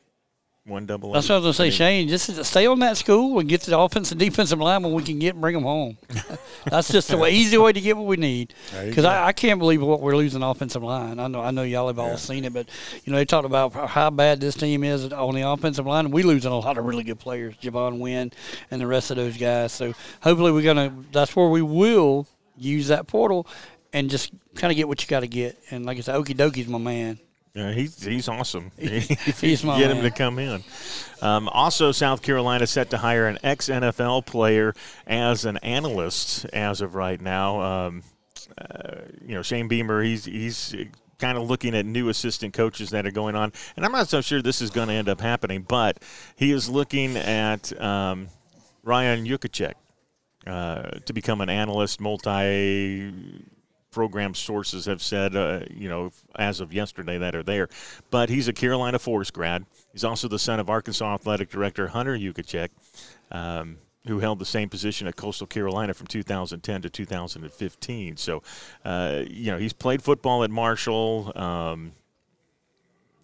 [0.65, 1.11] One Double.
[1.11, 2.09] That's what I was gonna say, Shane.
[2.09, 5.19] Just stay on that school and get the offensive and defensive line when we can
[5.19, 5.99] get and bring them home.
[6.67, 8.55] That's just the way, easy way to get what we need.
[8.71, 9.05] Because.
[9.05, 11.19] I, I can't believe what we're losing offensive line.
[11.19, 12.69] I know I know y'all have all seen it, but
[13.05, 16.13] you know they talked about how bad this team is on the offensive line.
[16.13, 18.33] We losing a lot of really good players, Jovaughn Gwyn
[18.71, 19.73] and the rest of those guys.
[19.73, 20.95] So hopefully we're gonna.
[21.11, 23.49] That's where we will use that portal
[23.93, 25.59] and just kind of get what you got to get.
[25.71, 27.19] And like I said, Okie Dokie's my man.
[27.55, 28.73] Yeah, he's he's awesome.
[28.79, 30.05] He's my get him man.
[30.05, 30.65] to come in.
[31.21, 34.75] Um, also, South Carolina set to hire an ex NFL player
[35.07, 37.61] as an analyst as of right now.
[37.61, 38.03] Um,
[38.57, 40.75] uh, you know, Shane Beamer, he's he's
[41.19, 44.23] kind of looking at new assistant coaches that are going on, and I'm not so
[44.23, 46.03] sure this is going to end up happening, but
[46.37, 48.29] he is looking at um,
[48.83, 49.75] Ryan Yurachek
[50.47, 53.13] uh, to become an analyst, multi
[53.93, 57.69] program sources have said, uh, you know, as of yesterday that are there.
[58.11, 59.65] But he's a Carolina Forest grad.
[59.93, 62.71] He's also the son of Arkansas Athletic Director Hunter Yurachek,
[63.31, 68.17] um, who held the same position at Coastal Carolina from 2010 to 2015.
[68.17, 68.43] So,
[68.85, 71.33] uh, you know, he's played football at Marshall.
[71.37, 71.93] Um,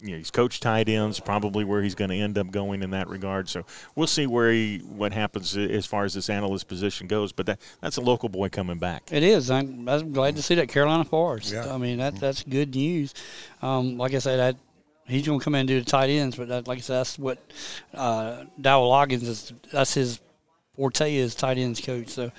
[0.01, 2.91] you know, he's coached tight ends, probably where he's going to end up going in
[2.91, 3.49] that regard.
[3.49, 7.31] So we'll see where he what happens as far as this analyst position goes.
[7.31, 9.09] But that that's a local boy coming back.
[9.11, 9.51] It is.
[9.51, 11.53] I'm, I'm glad to see that Carolina Forest.
[11.53, 11.73] Yeah.
[11.73, 13.13] I mean, that that's good news.
[13.61, 14.55] Um, like I said, that
[15.07, 16.99] he's going to come in and do the tight ends, but that, like I said,
[16.99, 17.39] that's what
[17.93, 19.53] uh, Dow Loggins is.
[19.71, 20.19] That's his
[20.75, 22.09] forte is tight ends coach.
[22.09, 22.31] So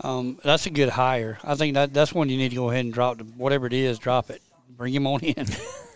[0.00, 1.38] um, that's a good hire.
[1.44, 3.20] I think that that's one you need to go ahead and drop.
[3.36, 4.42] Whatever it is, drop it.
[4.76, 5.46] Bring him on in.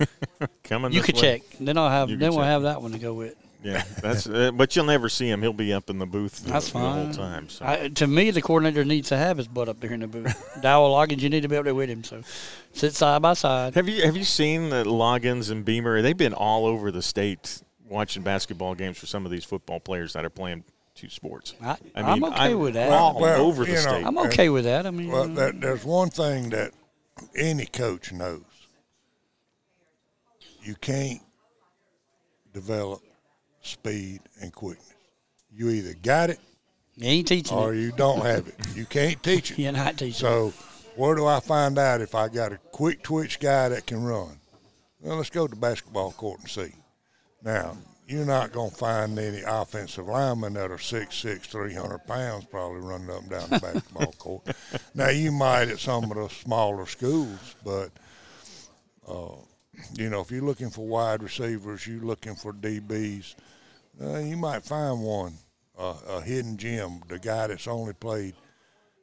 [0.65, 1.21] Coming, you this could way.
[1.21, 1.43] check.
[1.61, 2.09] Then I'll have.
[2.11, 2.47] You Then we'll check.
[2.47, 3.35] have that one to go with.
[3.63, 4.27] Yeah, that's.
[4.27, 5.43] Uh, but you'll never see him.
[5.43, 7.51] He'll be up in the booth the, That's the whole time.
[7.51, 7.67] So.
[7.67, 10.59] I, to me, the coordinator needs to have his butt up there in the booth.
[10.63, 12.03] Dow Loggins, you need to be up there with him.
[12.03, 12.23] So
[12.73, 13.75] sit side by side.
[13.75, 16.01] have you have you seen the Loggins and Beamer?
[16.01, 20.15] They've been all over the state watching basketball games for some of these football players
[20.15, 20.65] that are playing
[20.95, 21.55] two sports.
[21.63, 22.91] I, I I'm mean, okay with that.
[22.93, 24.07] All Well, over the you know, state.
[24.07, 24.87] I'm okay with that.
[24.87, 26.73] I mean, Well, that, there's one thing that
[27.37, 28.41] any coach knows.
[30.63, 31.21] You can't
[32.53, 33.01] develop
[33.63, 34.95] speed and quickness.
[35.53, 36.39] You either got it
[37.01, 37.81] you ain't teaching or it.
[37.81, 38.55] you don't have it.
[38.75, 39.59] You can't teach it.
[39.59, 40.13] You're not teaching.
[40.13, 40.53] So
[40.97, 44.39] where do I find out if I got a quick twitch guy that can run?
[45.01, 46.75] Well, let's go to the basketball court and see.
[47.43, 52.81] Now, you're not going to find any offensive linemen that are 6'6", 300 pounds probably
[52.81, 54.49] running up and down the basketball court.
[54.95, 57.91] Now, you might at some of the smaller schools, but,
[59.09, 59.37] uh,
[59.95, 63.35] you know, if you're looking for wide receivers, you're looking for DBs,
[64.03, 65.35] uh, you might find one,
[65.79, 68.35] uh, a hidden gem, the guy that's only played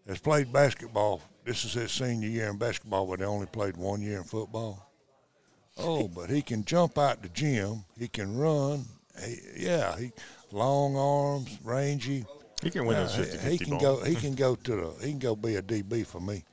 [0.08, 1.22] has played basketball.
[1.44, 4.90] This is his senior year in basketball, but he only played one year in football.
[5.78, 7.84] Oh, but he can jump out the gym.
[7.98, 8.86] He can run.
[9.24, 10.12] He, yeah, he
[10.52, 12.26] long arms, rangy.
[12.62, 14.04] he can win Yeah, those 50 he, he can go.
[14.04, 15.06] He can go to the.
[15.06, 16.44] He can go be a DB for me.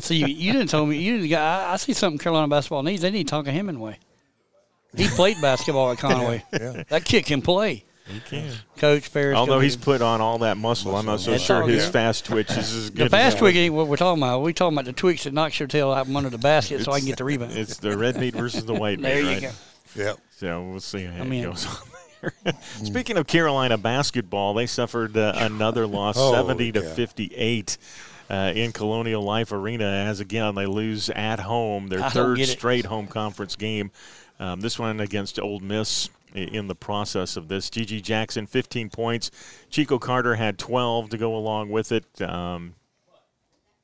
[0.00, 0.98] See, you, you didn't tell me.
[0.98, 1.34] You didn't.
[1.38, 3.02] I, I see something Carolina basketball needs.
[3.02, 3.98] They need Tonka Hemingway.
[4.96, 6.44] He played basketball at Conway.
[6.52, 6.84] Yeah.
[6.88, 7.84] That kid can play.
[8.06, 8.52] He can.
[8.76, 9.36] Coach Ferris.
[9.36, 9.84] Although he's ahead.
[9.84, 11.92] put on all that muscle, I'm not so It's sure his good.
[11.92, 13.06] fast twitch is as good.
[13.06, 14.42] the fast as twig ain't what we're talking about.
[14.42, 16.92] We're talking about the twitch that knocks your tail out from under the basket so
[16.92, 17.52] I can get the rebound.
[17.52, 19.42] It's the red meat versus the white meat, there you right?
[19.42, 19.50] go.
[19.96, 20.18] Yep.
[20.36, 21.76] So we'll see how I mean- it goes on
[22.44, 22.54] there.
[22.84, 26.94] Speaking of Carolina basketball, they suffered uh, another loss, Oh, 70 to yeah.
[26.94, 27.78] 58.
[28.30, 32.86] Uh, in Colonial Life Arena, as again they lose at home, their I third straight
[32.86, 33.90] home conference game.
[34.40, 37.70] Um, this one against Ole Miss in the process of this.
[37.70, 39.30] GG Jackson, 15 points.
[39.70, 42.04] Chico Carter had 12 to go along with it.
[42.20, 42.74] Um,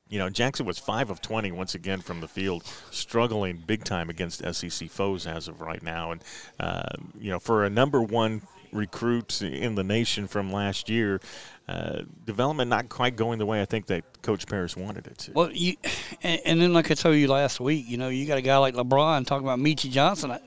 [0.09, 4.09] you know, Jackson was 5 of 20 once again from the field, struggling big time
[4.09, 6.11] against SEC foes as of right now.
[6.11, 6.23] And,
[6.59, 8.41] uh, you know, for a number one
[8.71, 11.19] recruit in the nation from last year,
[11.67, 15.31] uh, development not quite going the way I think that Coach Paris wanted it to.
[15.33, 15.75] Well, you
[16.23, 18.57] and, and then like I told you last week, you know, you got a guy
[18.57, 20.31] like LeBron talking about Meechie Johnson.
[20.31, 20.39] Uh,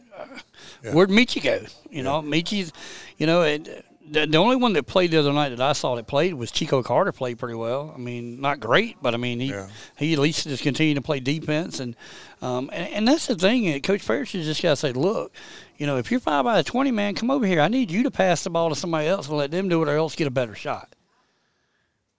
[0.93, 1.61] Where'd Meechie go?
[1.91, 2.73] You know, Meechie's,
[3.19, 5.95] you know, it, the, the only one that played the other night that I saw
[5.97, 7.11] that played was Chico Carter.
[7.11, 7.91] Played pretty well.
[7.95, 9.69] I mean, not great, but I mean, he Yeah.
[9.97, 11.97] he at least just continued to play defense, and
[12.43, 13.75] um, and, and that's the thing.
[13.75, 15.33] uh, Coach Ferris has just got to say, look,
[15.77, 17.61] you know, if you're five out of twenty, man, come over here.
[17.61, 19.89] I need you to pass the ball to somebody else and let them do it,
[19.89, 20.95] or else get a better shot.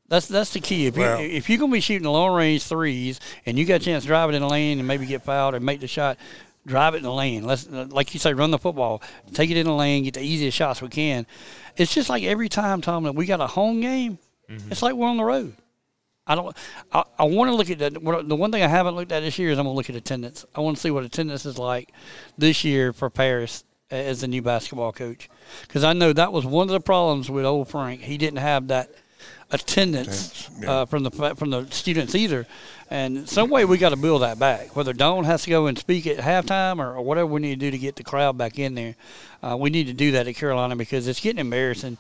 [0.07, 0.85] That's that's the key.
[0.85, 3.85] If you Well- if you're gonna be shooting long range threes and you got a
[3.85, 6.17] chance to drive it in the lane and maybe get fouled or make the shot,
[6.65, 7.43] drive it in the lane.
[7.43, 9.01] Let's like you say, run the football,
[9.33, 11.25] take it in the lane, get the easiest shots we can.
[11.75, 14.71] It's just like every time, Tom, that we got a home game, mm-hmm.
[14.71, 15.55] it's like we're on the road.
[16.27, 16.55] I don't.
[16.91, 18.01] I, I want to look at that.
[18.01, 19.95] what- The one thing I haven't looked at this year is I'm gonna look at
[19.95, 20.45] attendance.
[20.55, 21.91] I want to see what attendance is like
[22.37, 25.29] this year for Paris as the new basketball coach,
[25.61, 28.01] because I know that was one of the problems with old Frank.
[28.01, 28.89] He didn't have that
[29.51, 30.71] attendance Attendance, yeah.
[30.71, 32.47] uh, from the from the students either,
[32.89, 34.75] and some way we got to build that back.
[34.75, 37.65] Whether Dawn has to go and speak at halftime or, or whatever we need to
[37.67, 38.95] do to get the crowd back in there,
[39.43, 41.97] uh, we need to do that at Carolina because it's getting embarrassing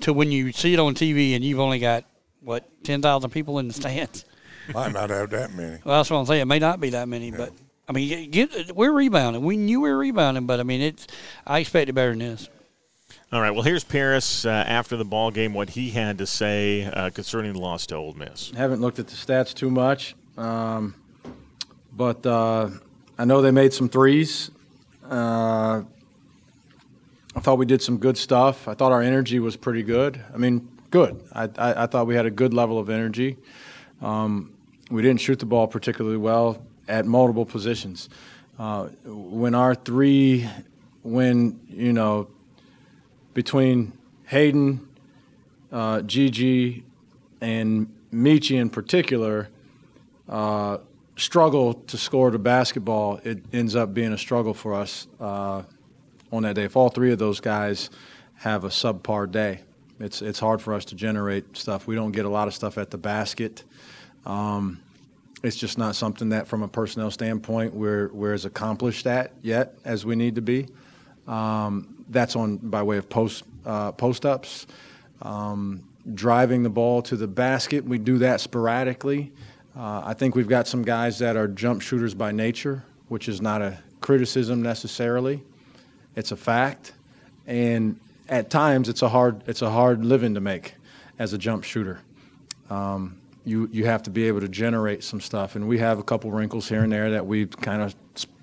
[0.00, 2.04] to when you see it on TV and you've only got
[2.46, 4.24] what ten thousand people in the stands.
[4.74, 5.78] Might not have that many.
[5.84, 6.42] Well, that's what I'm saying.
[6.42, 7.52] It may not be that many, but
[7.88, 9.44] I mean, get, get, we're rebounding.
[9.44, 11.06] We knew we were rebounding, but I mean, it's
[11.46, 12.48] I expected better than this.
[13.32, 16.84] All right, well, here's Paris uh, after the ball game, what he had to say
[16.84, 18.52] uh, concerning the loss to Ole Miss.
[18.52, 20.94] haven't looked at the stats too much, um,
[21.92, 22.70] but uh,
[23.18, 24.52] I know they made some threes.
[25.04, 25.82] Uh,
[27.34, 28.68] I thought we did some good stuff.
[28.68, 30.22] I thought our energy was pretty good.
[30.32, 31.22] I mean, good.
[31.32, 33.36] I, I, I thought we had a good level of energy.
[34.00, 34.52] Um,
[34.90, 38.08] we didn't shoot the ball particularly well at multiple positions.
[38.58, 40.48] Uh, when our three,
[41.02, 42.28] when you know,
[43.34, 43.92] between
[44.26, 44.88] Hayden,
[45.70, 46.82] uh, GG,
[47.40, 49.48] and Meechie in particular
[50.28, 50.78] uh,
[51.16, 55.62] struggle to score the basketball, it ends up being a struggle for us uh,
[56.32, 56.64] on that day.
[56.64, 57.90] If all three of those guys
[58.36, 59.60] have a subpar day,
[60.00, 61.86] it's it's hard for us to generate stuff.
[61.86, 63.64] We don't get a lot of stuff at the basket.
[64.24, 64.80] Um,
[65.42, 69.78] it's just not something that, from a personnel standpoint, we're we're as accomplished at yet
[69.84, 70.66] as we need to be.
[71.26, 74.66] Um, that's on by way of post uh, post ups
[75.22, 75.82] um,
[76.14, 77.84] driving the ball to the basket.
[77.84, 79.32] We do that sporadically.
[79.76, 83.42] Uh, I think we've got some guys that are jump shooters by nature, which is
[83.42, 85.42] not a criticism necessarily.
[86.14, 86.92] It's a fact,
[87.46, 90.74] and at times it's a hard it's a hard living to make
[91.18, 92.00] as a jump shooter.
[92.70, 96.02] Um, you you have to be able to generate some stuff, and we have a
[96.02, 97.94] couple wrinkles here and there that we kind of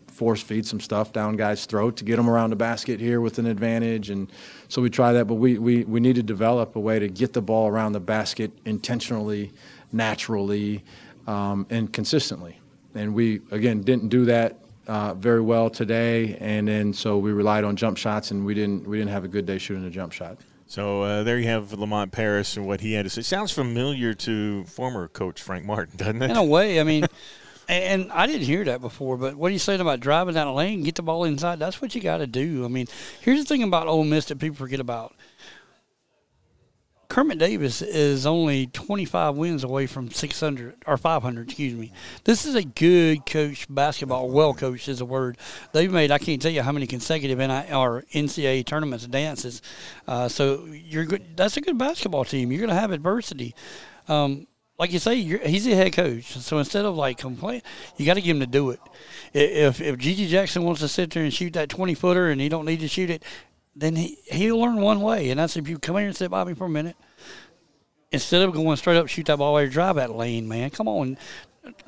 [0.08, 3.40] force feed some stuff down guys' throat to get them around the basket here with
[3.40, 4.32] an advantage, and
[4.70, 5.26] so we try that.
[5.26, 8.00] But we we we need to develop a way to get the ball around the
[8.00, 9.52] basket intentionally,
[9.92, 10.84] naturally,
[11.28, 12.60] um, and consistently.
[12.96, 17.64] And we again didn't do that uh, very well today, and then so we relied
[17.64, 20.12] on jump shots, and we didn't we didn't have a good day shooting a jump
[20.12, 20.38] shot.
[20.68, 23.22] So uh, there you have Lamont Paris and what he had to say.
[23.22, 26.32] Sounds familiar to former coach Frank Martin, doesn't it?
[26.32, 27.06] In a way, I mean,
[27.70, 29.18] and I didn't hear that before.
[29.18, 31.60] But what are you saying about driving down the lane, get the ball inside?
[31.60, 32.66] That's what you got to do.
[32.66, 32.88] I mean,
[33.22, 35.14] here's the thing about Ole Miss that people forget about.
[37.14, 41.92] Kermit Davis is only 25 wins away from 600 or 500, excuse me.
[42.24, 45.38] This is a good coach basketball, well coached is a word.
[45.74, 49.62] They've made I can't tell you how many consecutive NI or NCAA tournaments dances.
[50.08, 51.38] Uh, so you're good.
[51.38, 52.52] That's a good basketball team.
[52.52, 53.54] You're going to have adversity.
[54.08, 54.48] Um,
[54.80, 56.26] like you say, he's a head coach.
[56.26, 57.62] So instead of like complain,
[57.96, 58.80] you got to get him to do it.
[59.34, 62.50] If if GG Jackson wants to sit there and shoot that 20 footer and he
[62.50, 63.24] don't need to shoot it,
[63.76, 66.44] then he he'll learn one way, and that's if you come here and sit by
[66.44, 66.96] me for a minute.
[68.12, 70.70] Instead of going straight up, shoot that ball or drive that lane, man.
[70.70, 71.18] Come on,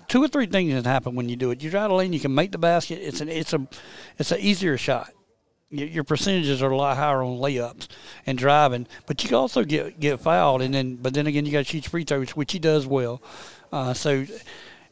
[0.07, 1.61] two or three things that happen when you do it.
[1.61, 2.99] You drive the lane, you can make the basket.
[3.01, 3.67] It's an it's a
[4.17, 5.11] it's an easier shot.
[5.69, 7.87] Your, your percentages are a lot higher on layups
[8.25, 11.51] and driving, but you can also get get fouled, and then but then again you
[11.51, 13.21] got to shoot free throws, which he does well.
[13.71, 14.25] Uh, so,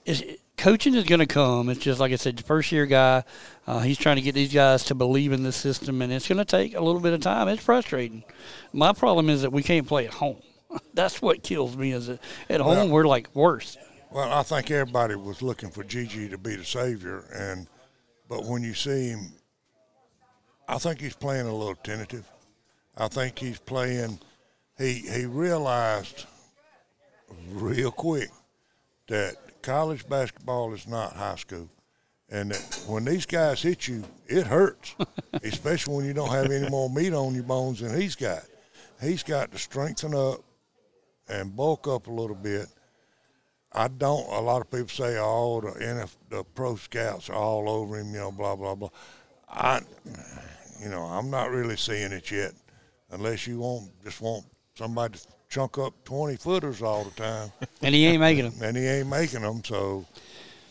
[0.06, 0.22] it's,
[0.64, 1.68] coaching is going to come.
[1.68, 3.26] It's just like I said, the first year guy.
[3.68, 6.38] Uh, he's trying to get these guys to believe in the system, and it's going
[6.38, 7.49] to take a little bit of time.
[7.49, 8.24] It's frustrating.
[8.72, 10.38] My problem is that we can't play at home.
[10.93, 11.91] That's what kills me.
[11.91, 13.78] Is that at home Well- we're like worse.
[14.09, 17.68] Well, I think everybody was looking for GG to be the savior, and
[18.30, 19.34] but when you see him,
[20.68, 22.24] I think he's playing a little tentative.
[22.95, 24.20] I think he's playing.
[24.78, 26.28] He he realized
[27.49, 28.30] real quick
[29.07, 31.70] that college basketball is not high school,
[32.30, 34.95] and that when these guys hit you, it hurts,
[35.43, 38.43] especially when you don't have any more meat on your bones than he's got.
[39.01, 40.41] He's got to strengthen up
[41.28, 42.68] and bulk up a little bit.
[43.72, 44.28] I don't.
[44.30, 48.14] A lot of people say, "Oh, the NF, the pro scouts are all over him,"
[48.14, 48.89] you know, blah blah blah.
[49.49, 49.82] I,
[50.82, 52.53] you know, I'm not really seeing it yet,
[53.09, 54.45] unless you want just want
[54.76, 57.51] somebody to chunk up twenty footers all the time,
[57.82, 58.54] and he ain't making them.
[58.62, 59.64] and he ain't making them.
[59.64, 60.06] So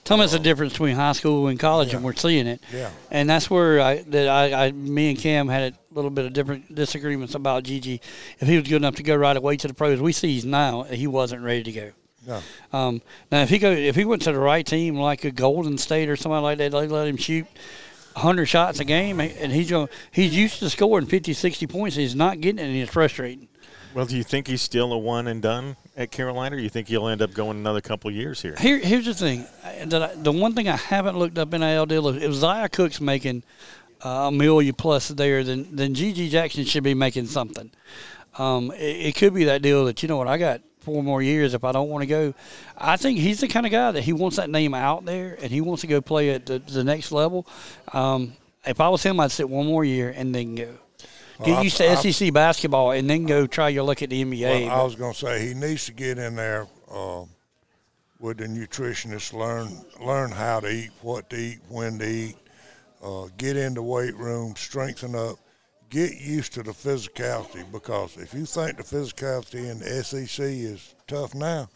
[0.05, 2.61] Tell me, it's the difference between high school and college, and we're seeing it.
[2.73, 2.91] Yeah.
[3.13, 6.33] And that's where I that I, I me and Cam had a little bit of
[6.33, 8.01] different disagreements about GG.
[8.41, 10.45] If he was good enough to go right away to the pros, we see he's
[10.45, 11.91] now he wasn't ready to go.
[12.27, 12.43] no,
[12.77, 15.79] Um, now, if he go, if he went to the right team like a Golden
[15.79, 17.47] State or somebody like that, they let him shoot
[18.15, 21.95] 100 shots a game, and he's going, he's used to scoring 50, 60 points.
[21.95, 23.49] He's not getting it, and it's frustrating.
[23.95, 26.89] Well, do you think he's still a one and done at Carolina, or you think
[26.89, 28.57] he'll end up going another couple years here?
[28.59, 29.47] Here, here's the thing.
[29.63, 29.85] I,
[30.15, 33.43] the one thing I haven't looked up in AL deal is if Zia Cooke's making
[34.03, 37.71] uh, a million plus there, then then GG Jackson should be making something.
[38.39, 41.23] Um, it, it could be that deal that you know what I got four more
[41.23, 42.35] years if I don't want to go.
[42.77, 45.51] I think he's the kind of guy that he wants that name out there and
[45.51, 47.47] he wants to go play at the, the next level.
[47.93, 48.33] Um,
[48.67, 50.75] if I was him, I'd sit one more year and then go.
[51.45, 54.23] Get I- used to I- SEC basketball and then go try your luck at the
[54.25, 54.67] NBA.
[54.67, 57.25] well, I was going to say he needs to get in there uh,
[58.19, 59.69] with the nutritionist, learn
[60.01, 62.37] learn how to eat, what to eat, when to eat,
[63.03, 65.37] uh, get in the weight room, strengthen up,
[65.91, 67.71] get used to the physicality.
[67.73, 71.69] Because if you think the physicality in the SEC is tough now,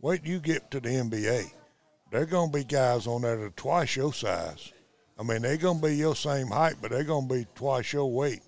[0.00, 1.50] wait till you get to the NBA.
[2.10, 4.72] They're going to be guys on there that are twice your size.
[5.18, 7.92] I mean, they're going to be your same height, but they're going to be twice
[7.92, 8.40] your weight,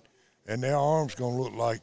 [0.47, 1.81] and their arms going to look like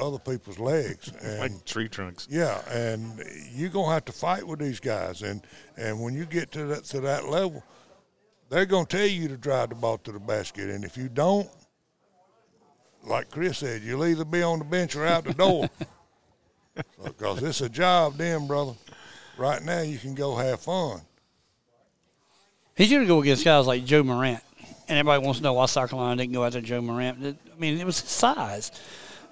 [0.00, 1.10] other people's legs.
[1.22, 2.28] And Like tree trunks.
[2.30, 5.40] yeah, and you're gonna have to fight with these guys, and
[5.76, 7.64] and when you get to that to that level,
[8.50, 11.48] they're gonna tell you to drive the ball to the basket, and if you don't,
[13.04, 15.70] like Chris said, you'll either be on the bench or out the door,
[17.04, 18.74] because it's a job, then, brother.
[19.38, 21.00] Right now, you can go have fun.
[22.74, 24.40] He's going to go against guys like Ja Morant.
[24.88, 27.38] And everybody wants to know why South Carolina didn't go after Ja Morant.
[27.56, 28.70] I mean, it was his size.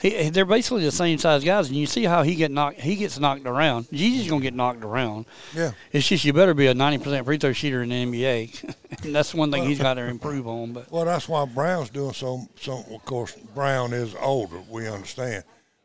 [0.01, 2.81] He, they're basically the same size guys, and you see how he get knocked.
[2.81, 3.89] He gets knocked around.
[3.89, 5.27] GG's gonna get knocked around.
[5.55, 5.73] Yeah.
[5.93, 8.75] It's just you better be a ninety percent free throw shooter in the NBA.
[9.03, 10.73] and that's one thing he's got to improve on.
[10.73, 12.47] But Well, that's why Brown's doing so.
[12.61, 14.61] So, of course, Brown is older.
[14.69, 15.45] We understand,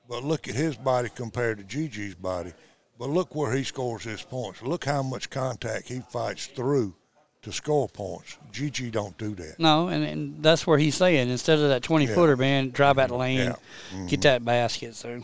[0.09, 2.53] but look at his body compared to GG's body.
[2.97, 4.61] But look where he scores his points.
[4.61, 6.93] Look how much contact he fights through
[7.41, 8.37] to score points.
[8.51, 9.55] GG don't do that.
[9.59, 12.15] no, and, and that's where he's saying instead of that twenty Yeah.
[12.15, 13.55] footer, man, drive out the lane, Yeah.
[13.93, 14.07] Mm-hmm.
[14.07, 14.95] get that basket.
[14.95, 15.21] So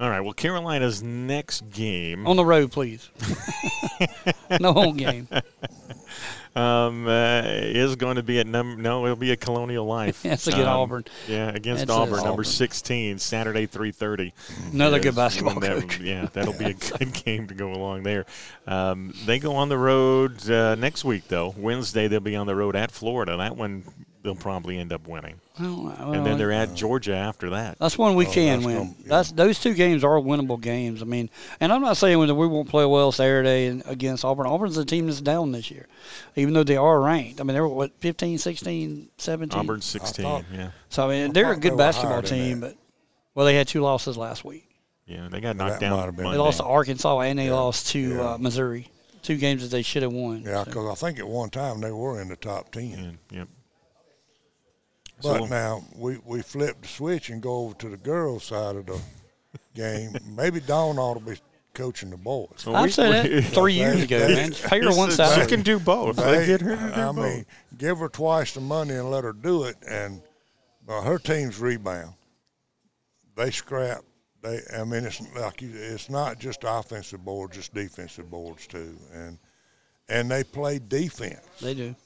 [0.00, 0.20] All right.
[0.20, 3.08] Well, Carolina's next game on the road, please.
[4.60, 5.28] no home game.
[6.56, 8.80] um, uh, is going to be at number.
[8.80, 10.22] No, it'll be a Colonial Life.
[10.24, 11.04] That's get Um, Auburn.
[11.28, 12.44] Yeah, against That's Auburn, number Auburn.
[12.44, 14.32] 16, Saturday, 3:30.
[14.72, 16.00] Another is good basketball that- coach.
[16.00, 18.26] Yeah, that'll be a good game to go along there.
[18.66, 21.54] Um, they go on the road uh, next week, though.
[21.56, 23.36] Wednesday, they'll be on the road at Florida.
[23.36, 23.84] That one
[24.26, 27.78] they'll probably end up winning, Well, and then they're at Georgia after that.
[27.78, 28.76] That's one we Oh, can that's win.
[28.76, 29.06] gonna- yeah.
[29.08, 31.00] That's those two games are winnable games.
[31.00, 34.46] I mean, and I'm not saying that we won't play well Saturday against Auburn.
[34.48, 35.86] Auburn's a team that's down this year,
[36.34, 37.40] even though they are ranked.
[37.40, 39.58] I mean, they're what 15, 16, 17.
[39.60, 40.24] Auburn 16.
[40.24, 42.74] thought- yeah, So I mean, they're a thought they good basketball team, but
[43.36, 44.68] well, they had two losses last week.
[45.06, 45.96] yeah, they got knocked That down.
[45.98, 47.54] might have been- They lost to Arkansas and they Yeah.
[47.54, 48.30] lost to Yeah.
[48.32, 48.88] uh, Missouri.
[49.22, 50.42] Two games that they should have won.
[50.46, 53.18] Yeah, So- because I think at one time they were in the top ten.
[53.30, 53.48] Yeah, yep.
[55.22, 58.76] But So- now we we flip the switch and go over to the girls' side
[58.76, 59.00] of the
[59.74, 60.14] game.
[60.26, 61.38] Maybe Dawn ought to be
[61.74, 62.48] coaching the boys.
[62.56, 64.52] So we- I've said we- that three years ago, They- man.
[64.52, 66.16] Pay her one said She can do both.
[66.16, 67.16] They- They get her to do I both.
[67.16, 67.46] mean,
[67.78, 69.76] give her twice the money and let her do it.
[69.88, 70.22] And
[70.88, 72.14] uh, her team's rebound.
[73.36, 74.02] They scrap.
[74.42, 78.96] They, I mean, it's like you, it's not just offensive boards, it's defensive boards too,
[79.12, 79.38] and
[80.08, 81.96] and they play defense They do.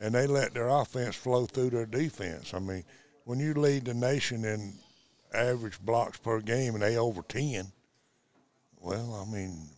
[0.00, 2.54] And they let their offense flow through their defense.
[2.54, 2.84] I mean,
[3.24, 4.74] when you lead the nation in
[5.34, 7.66] average blocks per game and they over ten,
[8.80, 9.68] well, I mean,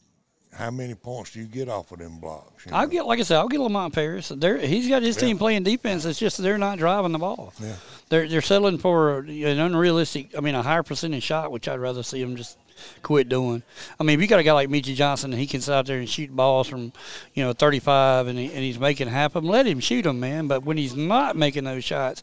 [0.52, 2.66] how many points do you get off of them blocks?
[2.66, 4.30] you I'll get, like I said, I'll get Lamont Paris.
[4.34, 6.04] They're, he's got his team playing defense.
[6.04, 7.52] It's just they're not driving the ball.
[7.58, 7.74] Yeah.
[8.10, 10.36] They're they're settling for an unrealistic.
[10.36, 12.58] I mean, a higher percentage shot, which I'd rather see them just
[13.02, 13.62] quit doing.
[13.98, 15.86] I mean, if you got a guy like Meechie Johnson and he can sit out
[15.86, 16.92] there and shoot balls from,
[17.34, 20.20] you know, 35 and, he, and he's making half of them, let him shoot them,
[20.20, 20.46] man.
[20.48, 22.22] But when he's not making those shots,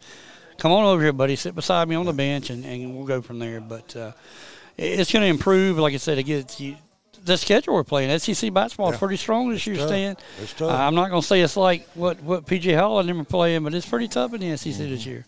[0.57, 1.35] come on over here, buddy.
[1.35, 3.59] Sit beside me on the bench and, and we'll go from there.
[3.61, 4.11] But uh,
[4.77, 5.77] it's going to improve.
[5.77, 6.75] Like I said, it gets you.
[7.25, 8.99] The schedule we're playing, SEC basketball is Yeah.
[8.99, 9.75] pretty strong this year.
[9.75, 10.15] Stan.
[10.41, 10.71] It's tough.
[10.71, 13.63] I'm not going to say it's like what, what PJ Hall and them are playing,
[13.63, 15.09] but it's pretty tough in the SEC this Mm-hmm.
[15.09, 15.25] year.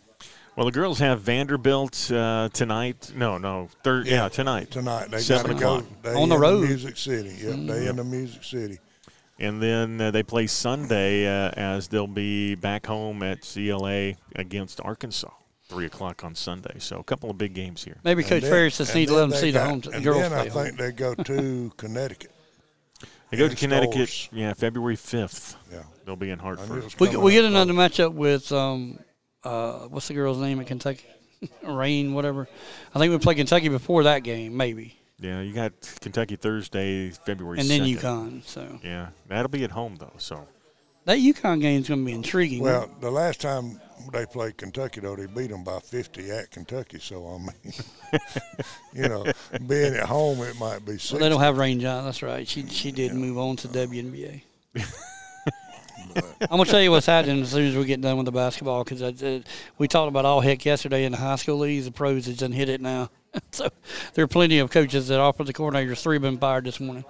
[0.62, 3.14] Well, the girls have Vanderbilt uh, tonight.
[3.16, 4.06] No, no, third.
[4.06, 4.70] Yeah, tonight.
[4.70, 5.06] tonight.
[5.06, 5.78] They got Seven to go.
[5.78, 5.92] o'clock.
[6.04, 6.68] They On the in road.
[6.68, 7.34] Music City.
[7.42, 8.78] Yep, they in the Music City.
[9.40, 14.80] And then uh, they play Sunday uh, as they'll be back home at CLA against
[14.82, 15.32] Arkansas,
[15.68, 16.76] three o'clock on Sunday.
[16.78, 17.98] So a couple of big games here.
[18.04, 19.82] Maybe Coach And then- Ferris just and need to let them they see the home
[19.92, 20.64] And girls then play I home.
[20.66, 22.32] think they go to Connecticut.
[23.32, 24.10] They go to Connecticut.
[24.10, 24.30] Stars.
[24.32, 25.56] Yeah, February fifth.
[25.72, 25.82] Yeah.
[26.06, 27.00] They'll be in I knew it Hartford.
[27.00, 29.00] We, we get another matchup with um,
[29.44, 31.06] uh, what's the girl's name at Kentucky?
[31.64, 32.48] Rhyne, whatever.
[32.94, 37.60] I think we played Kentucky before that game, maybe, Yeah, you got Kentucky Thursday, February.
[37.60, 38.00] and then 2nd.
[38.00, 38.44] UConn.
[38.46, 40.14] So Yeah, that'll be at home though.
[40.18, 40.48] So
[41.06, 42.62] that UConn game is going to be intriguing.
[42.62, 43.82] Well, the last time
[44.14, 47.00] they played Kentucky, though, they beat them by 50 at Kentucky.
[47.00, 47.74] So, I mean,
[48.94, 49.26] you know,
[49.68, 51.16] being at home, it might be 60.
[51.16, 52.06] Well, they don't have Rhyne John.
[52.06, 52.48] That's right.
[52.48, 54.42] She she did move on to WNBA.
[56.42, 58.84] I'm gonna tell you what's happening as soon as we get done with the basketball
[58.84, 59.42] because uh,
[59.78, 61.86] we talked about all heck yesterday in the high school leagues.
[61.86, 63.10] The pros have done hit it now,
[63.52, 63.70] so
[64.14, 66.02] there are plenty of coaches that offer the coordinators.
[66.02, 67.06] Three have been fired this morning.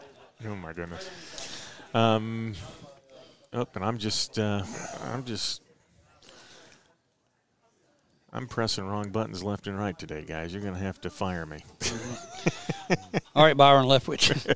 [0.46, 1.10] Oh my goodness.
[1.94, 2.54] Um,
[3.54, 4.64] oh, and I'm just, uh,
[5.12, 5.62] I'm just,
[8.32, 10.54] I'm pressing wrong buttons left and right today, guys.
[10.54, 11.64] You're gonna have to fire me.
[13.36, 14.56] All right, Byron Leftwich.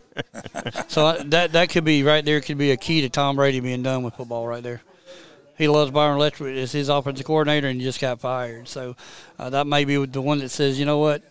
[0.89, 2.41] so uh, that that could be right there.
[2.41, 4.81] Could be a key to Tom Brady being done with football right there.
[5.57, 8.67] He loves Byron Leftwich as his offensive coordinator, and he just got fired.
[8.67, 8.95] So
[9.39, 11.23] uh, that may be the one that says, you know what,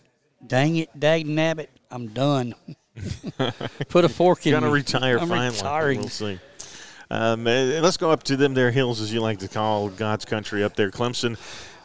[0.45, 2.55] dang it, dag nabbit, I'm done.
[3.89, 4.73] Put a fork in Gonna me.
[4.73, 5.55] retire I'm finally.
[5.55, 5.99] retiring.
[5.99, 6.39] We'll see.
[7.11, 7.51] Um, uh,
[7.81, 10.75] let's go up to them there hills, as you like to call God's country up
[10.75, 10.89] there.
[10.89, 11.37] Clemson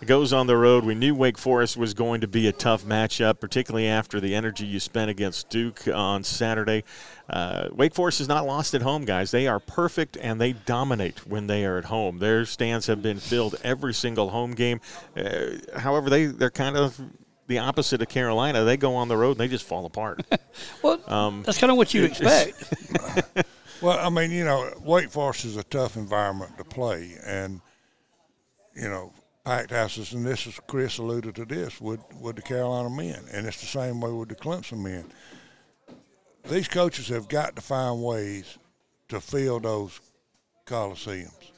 [0.07, 0.85] goes on the road.
[0.85, 4.67] We knew Wake Forest was going to be a tough matchup, particularly after the energy
[4.67, 6.85] you spent against Duke on Saturday.
[7.29, 9.31] Uh, Wake Forest is not lost at home, guys.
[9.31, 12.19] They are perfect and they dominate when they are at home.
[12.19, 14.81] Their stands have been filled every single home game.
[15.17, 17.01] Uh, however, they they're kind of
[17.47, 18.65] the opposite of Carolina.
[18.65, 20.23] They go on the road and they just fall apart.
[20.83, 22.75] Well, Um, that's kind of what you expect.
[23.83, 27.63] Well, I mean, you know, Wake Forest is a tough environment to play, and
[28.77, 29.15] you know,
[29.45, 33.47] packed houses, and this is Chris alluded to this with with the Carolina men, and
[33.47, 35.05] it's the same way with the Clemson men.
[36.49, 38.59] These coaches have got to find ways
[39.09, 40.01] to fill those
[40.67, 41.51] coliseums.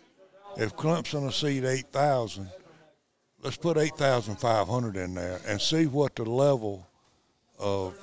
[0.56, 2.50] If Clemson will seat eight thousand,
[3.42, 6.86] let's put eight thousand five hundred in there and see what the level
[7.58, 7.94] of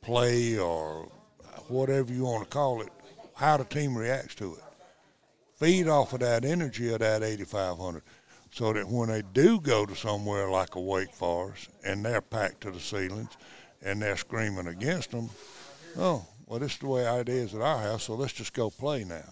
[0.00, 1.08] play or
[1.68, 2.88] whatever you want to call it,
[3.34, 4.62] how the team reacts to it.
[5.56, 8.02] Feed off of that energy of that 8,500
[8.58, 12.62] so that when they do go to somewhere like a Wake Forest and they're packed
[12.62, 13.30] to the ceilings
[13.82, 15.30] and they're screaming against them,
[15.96, 18.68] oh, well, this is the way it is at our house, so let's just go
[18.68, 19.22] play now.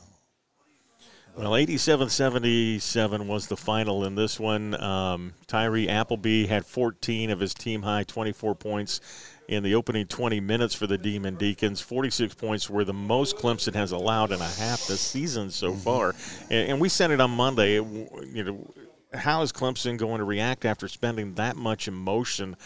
[1.36, 4.80] Well, 87 77 was the final in this one.
[4.80, 9.00] Um, Tyree Appleby had 14 of his team high 24 points
[9.48, 11.80] in the opening 20 minutes for the Demon Deacons.
[11.80, 16.14] 46 points were the most Clemson has allowed in a half this season so far.
[16.48, 17.74] And, and we said it on Monday.
[17.74, 18.74] You know,
[19.16, 22.56] how is Clemson going to react after spending that much emotion?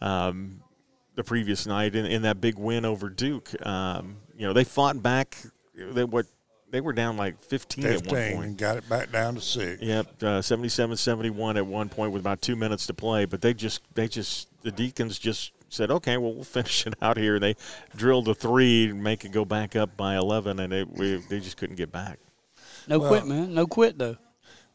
[0.00, 0.62] Um,
[1.16, 3.50] the previous night in, in that big win over Duke.
[3.66, 5.36] Um, you know, they fought back.
[5.74, 6.26] They what
[6.70, 8.44] they were down like 15, at one point.
[8.44, 9.82] and got it back down to six.
[9.82, 13.24] Yep, uh, 77-71 at one point with about two minutes to play.
[13.24, 17.16] But they just, they just, the Deacons just said, okay, well, we'll finish it out
[17.16, 17.38] here.
[17.40, 17.56] They
[17.96, 21.40] drilled a three and make it go back up by 11, and it, we, they
[21.40, 22.18] just couldn't get back.
[22.86, 23.52] No Well- quit, man.
[23.54, 24.16] No quit though.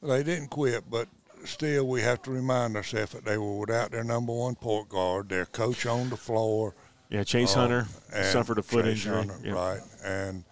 [0.04, 1.08] They didn't quit, but
[1.46, 5.30] still, we have to remind ourselves that they were without their number one point guard,
[5.30, 6.76] their coach on the floor.
[7.10, 7.88] Yeah, Chase uh, Hunter
[8.24, 9.18] suffered a foot Chase injury.
[9.18, 9.54] Hunter.
[9.54, 10.44] Right, and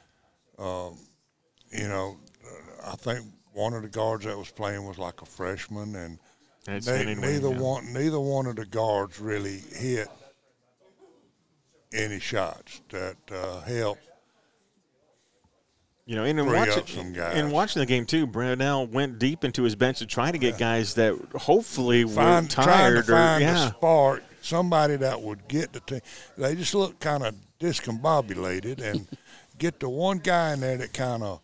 [0.60, 0.98] um,
[1.72, 2.18] you know,
[2.86, 6.20] I think one of the guards that was playing was like a freshman, and
[6.66, 7.60] That's they, neither yeah.
[7.60, 10.08] one neither one of the guards really hit
[11.94, 13.98] any shots that uh, help.
[16.06, 19.76] You know, and in watching, in watching the game too, Brownell went deep into his
[19.76, 23.68] bench to try to get guys that hopefully Find, were tired or yeah.
[23.68, 26.02] a spark, somebody that would get the team.
[26.38, 29.08] They just look kind of discombobulated and
[29.58, 31.40] get the one guy in there that kind of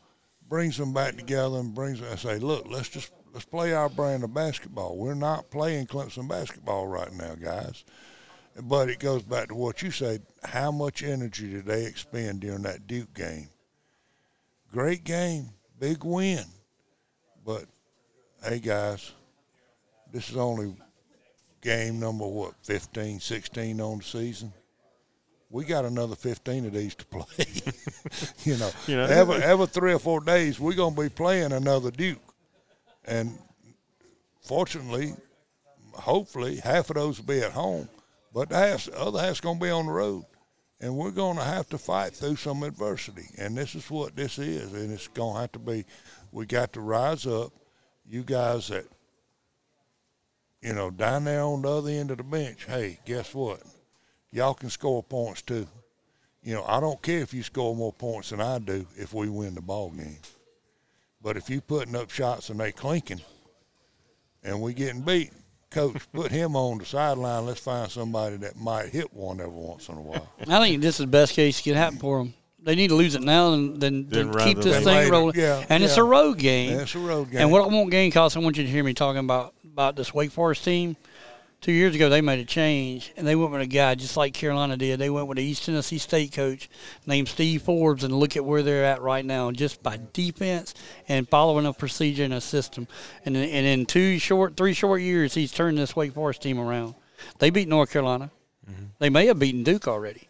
[0.50, 4.26] brings them back together and brings and say, look, let's just let's play our brand
[4.26, 4.98] of basketball.
[4.98, 7.86] We're not playing Clemson basketball right now, guys.
[8.62, 10.24] But it goes back to what you said.
[10.44, 13.48] How much energy did they expend during that Duke game?
[14.72, 15.50] Great game,
[15.80, 16.44] big win.
[17.46, 17.66] But
[18.44, 19.12] hey, guys,
[20.12, 20.76] this is only
[21.62, 24.54] game number what 15, 16 on the season.
[25.50, 27.26] We got another 15 of these to play.
[28.44, 31.52] you know, You know, every, every three or four days we're going to be playing
[31.52, 32.22] another Duke.
[33.06, 33.36] And
[34.42, 35.14] fortunately,
[35.94, 37.90] hopefully, half of those will be at home,
[38.32, 40.26] but the, half, the other half's going to be on the road.
[40.82, 43.28] And we're going to have to fight through some adversity.
[43.38, 44.74] And this is what this is.
[44.74, 45.86] And it's going to have to be,
[46.32, 47.52] we got to rise up.
[48.08, 48.86] You guys that,
[50.62, 53.62] you know, down there on the other end of the bench, hey, guess what?
[54.32, 55.68] Y'all can score points too.
[56.44, 59.30] You know, I don't care if you score more points than I do if we
[59.30, 60.18] win the ball game.
[61.22, 63.22] But if you putting up shots and they clinking,
[64.44, 65.32] and we getting beat,
[65.70, 67.46] coach, put him on the sideline.
[67.46, 70.30] Let's find somebody that might hit one every once in a while.
[70.48, 72.34] I think this is the best case can happen for them.
[72.62, 75.12] They need to lose it now and then, Then then keep this thing later.
[75.12, 75.36] rolling.
[75.40, 76.72] Yeah, and it's a road game.
[76.72, 77.42] Yeah, it's a road game.
[77.42, 79.96] And what I want game costs, I want you to hear me talking about about
[79.96, 80.98] this Wake Forest team.
[81.62, 84.34] Two years ago, they made a change, and they went with a guy just like
[84.34, 84.98] Carolina did.
[84.98, 86.70] They went with the East Tennessee State coach
[87.06, 90.74] named Steve Forbes, and look at where they're at right now, just by defense
[91.10, 92.88] and following a procedure and a system.
[93.26, 96.60] And in, and in two short, three short years, he's turned this Wake Forest team
[96.60, 96.96] around.
[97.40, 98.32] They beat North Carolina.
[98.70, 98.86] Mm-hmm.
[99.00, 100.30] They may have beaten Duke already.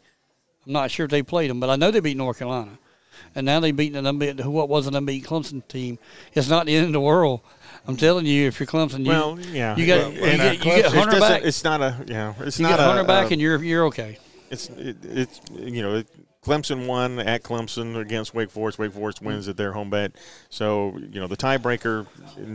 [0.65, 2.79] I'm not sure if they played them, but I know they beat North Carolina.
[3.35, 5.99] And now they've beaten an unbeaten, what was an unbeaten Clemson team.
[6.33, 7.41] It's not the end of the world.
[7.87, 9.75] I'm telling you, if you're Clemson, you, Well, yeah.
[9.75, 11.43] you got Well, you, well, get, uh, you now get It Hunter doesn't- back.
[11.43, 12.33] It's not a yeah.
[12.41, 14.17] It's You not get Hunter back, a- and you're you're okay.
[14.51, 16.07] it's it, it's you know it,
[16.43, 18.79] Clemson won at Clemson against Wake Forest.
[18.79, 20.13] Wake Forest wins at their home bet.
[20.49, 22.07] So you know the tiebreaker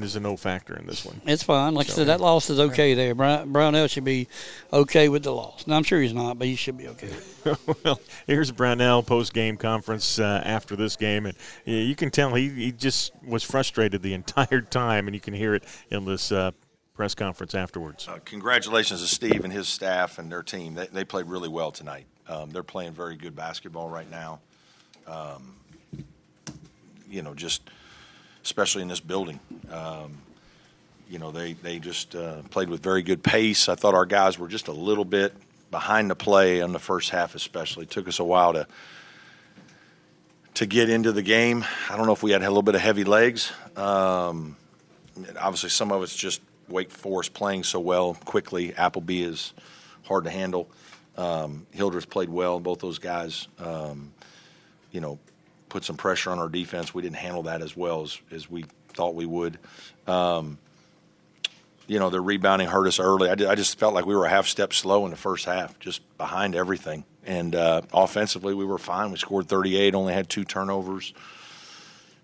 [0.03, 1.21] is a no factor in this one.
[1.27, 1.75] It's fine.
[1.75, 3.15] Like I said, that loss is okay there.
[3.15, 4.27] Brown, Brownell should be
[4.73, 5.67] okay with the loss.
[5.67, 7.11] Now I'm sure he's not, but he should be okay.
[7.85, 12.35] well, here's Brownell post game conference uh, after this game, and yeah, you can tell
[12.35, 16.33] he, he just was frustrated the entire time, and you can hear it in this
[16.33, 16.53] uh,
[16.95, 18.09] press conference afterwards.
[18.09, 20.75] Uh, congratulations to Steve and his staff and their team.
[20.75, 22.07] They, they played really well tonight.
[22.29, 24.41] Um, they're playing very good basketball right now.
[25.07, 25.55] Um,
[27.09, 27.63] you know, just
[28.43, 29.41] especially in this building.
[29.71, 30.19] Um,
[31.09, 33.69] you know, they they just uh, played with very good pace.
[33.69, 35.35] I thought our guys were just a little bit
[35.71, 37.85] behind the play on the first half, especially.
[37.85, 38.67] It took us a while to
[40.55, 41.65] to get into the game.
[41.91, 43.53] I don't know if we had a little bit of heavy legs.
[43.77, 44.57] Um,
[45.39, 48.75] obviously, some of it's just Wake Forest playing so well quickly.
[48.75, 49.53] Appleby is
[50.05, 50.69] hard to handle.
[51.17, 52.61] Um, Hildreth played well.
[52.61, 54.13] Both those guys, um,
[54.91, 55.19] you know,
[55.69, 56.95] put some pressure on our defense.
[56.95, 59.59] We didn't handle that as well as, as we thought we would.
[60.07, 60.59] Um,
[61.87, 63.29] you know, the rebounding hurt us early.
[63.29, 65.45] I, did, I just felt like we were a half step slow in the first
[65.45, 67.05] half, just behind everything.
[67.27, 69.11] And uh, offensively, we were fine.
[69.11, 71.13] We scored 38, only had two turnovers.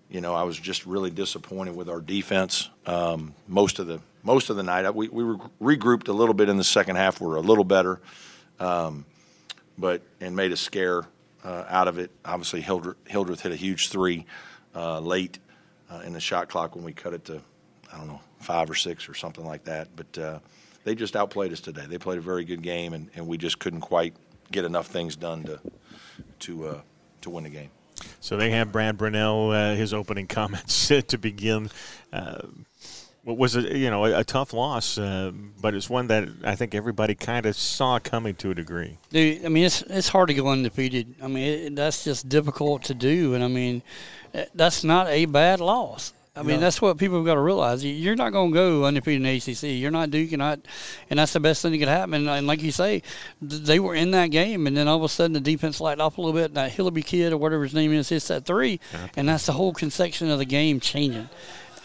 [0.09, 4.49] You know, I was just really disappointed with our defense um, most of the most
[4.49, 4.93] of the night.
[4.93, 7.21] We we were regrouped a little bit in the second half.
[7.21, 8.01] We are a little better,
[8.61, 9.05] um,
[9.77, 11.03] but and made a scare
[11.43, 12.11] uh, out of it.
[12.23, 14.25] Obviously, Hildreth, Hildreth hit a huge three
[14.75, 15.39] uh, late
[15.89, 17.41] uh, in the shot clock when we cut it to
[17.91, 19.89] I don't know five or six or something like that.
[19.95, 20.39] But uh,
[20.83, 21.85] they just outplayed us today.
[21.87, 24.13] They played a very good game, and, and we just couldn't quite
[24.51, 25.59] get enough things done to
[26.39, 26.81] to uh,
[27.21, 27.71] to win the game.
[28.19, 31.69] So they have Brad Brownell, uh, his opening comments to begin.
[33.23, 35.31] What was a you know a, tough loss, uh,
[35.61, 38.97] but it's one that I think everybody kind of saw coming to a degree.
[39.11, 41.13] Dude, I mean, it's it's hard to go undefeated.
[41.21, 43.83] I mean, it, that's just difficult to do, and I mean,
[44.33, 46.13] eh, that's not a bad loss.
[46.33, 47.83] I mean, that's what people have got to realize.
[47.83, 49.63] You- You're not going to go undefeated in ACC.
[49.79, 50.31] You're not Duke.
[50.31, 50.61] You're not,
[51.09, 52.25] and that's the best thing that could happen.
[52.25, 53.03] And, like you say,
[53.41, 56.17] they were in that game, and then all of a sudden the defense lighted off
[56.17, 56.45] a little bit.
[56.45, 58.79] And that Hillaby kid or whatever his name is hits that three,
[59.17, 61.27] and that's the whole conception of the game changing.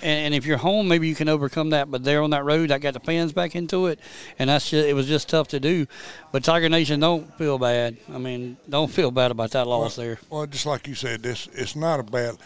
[0.02, 1.90] And, and if you're home, maybe you can overcome that.
[1.90, 3.98] But there on that road, I got the fans back into it,
[4.38, 5.86] and that's just, it was just tough to do.
[6.32, 7.96] But Tiger Nation, don't feel bad.
[8.12, 10.18] I mean, don't feel bad about that loss there.
[10.28, 12.36] Well, just like you said, this it's not a bad,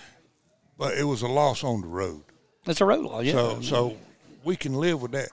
[0.78, 2.22] but it was a loss on the road.
[2.66, 3.32] It's a road loss, yeah.
[3.32, 3.96] So so
[4.44, 5.30] we can live with that.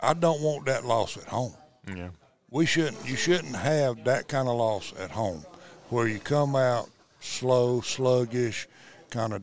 [0.00, 1.52] I don't want that loss at home.
[1.86, 2.10] Yeah.
[2.50, 3.08] we shouldn't.
[3.08, 5.44] You shouldn't have that kind of loss at home,
[5.90, 6.88] where you come out
[7.20, 8.68] slow, sluggish,
[9.10, 9.42] kind of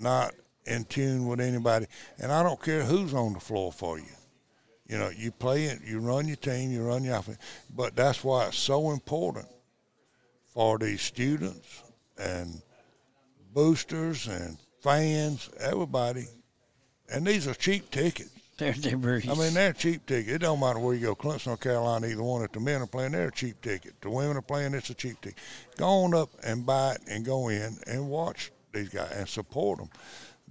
[0.00, 0.34] not
[0.66, 1.86] in tune with anybody.
[2.18, 4.04] And I don't care who's on the floor for you.
[4.86, 7.38] You know, you play it, you run your team, you run your offense.
[7.74, 9.46] But that's why it's so important
[10.52, 11.82] for these students
[12.18, 12.60] and
[13.54, 16.26] boosters and fans, everybody.
[17.10, 18.30] And these are cheap tickets.
[18.58, 19.22] They're, they're.
[19.28, 20.30] I mean, they're cheap tickets.
[20.30, 22.44] It don't matter where you go, Clemson or Carolina, either one.
[22.44, 24.00] If the men are playing, they're a cheap ticket.
[24.02, 25.38] The women are playing, it's a cheap ticket.
[25.78, 29.78] Go on up and buy it and go in and watch these guys and support
[29.78, 29.88] them.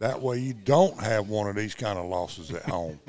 [0.02, 2.99] That way, you don't have one of these kind of losses at home.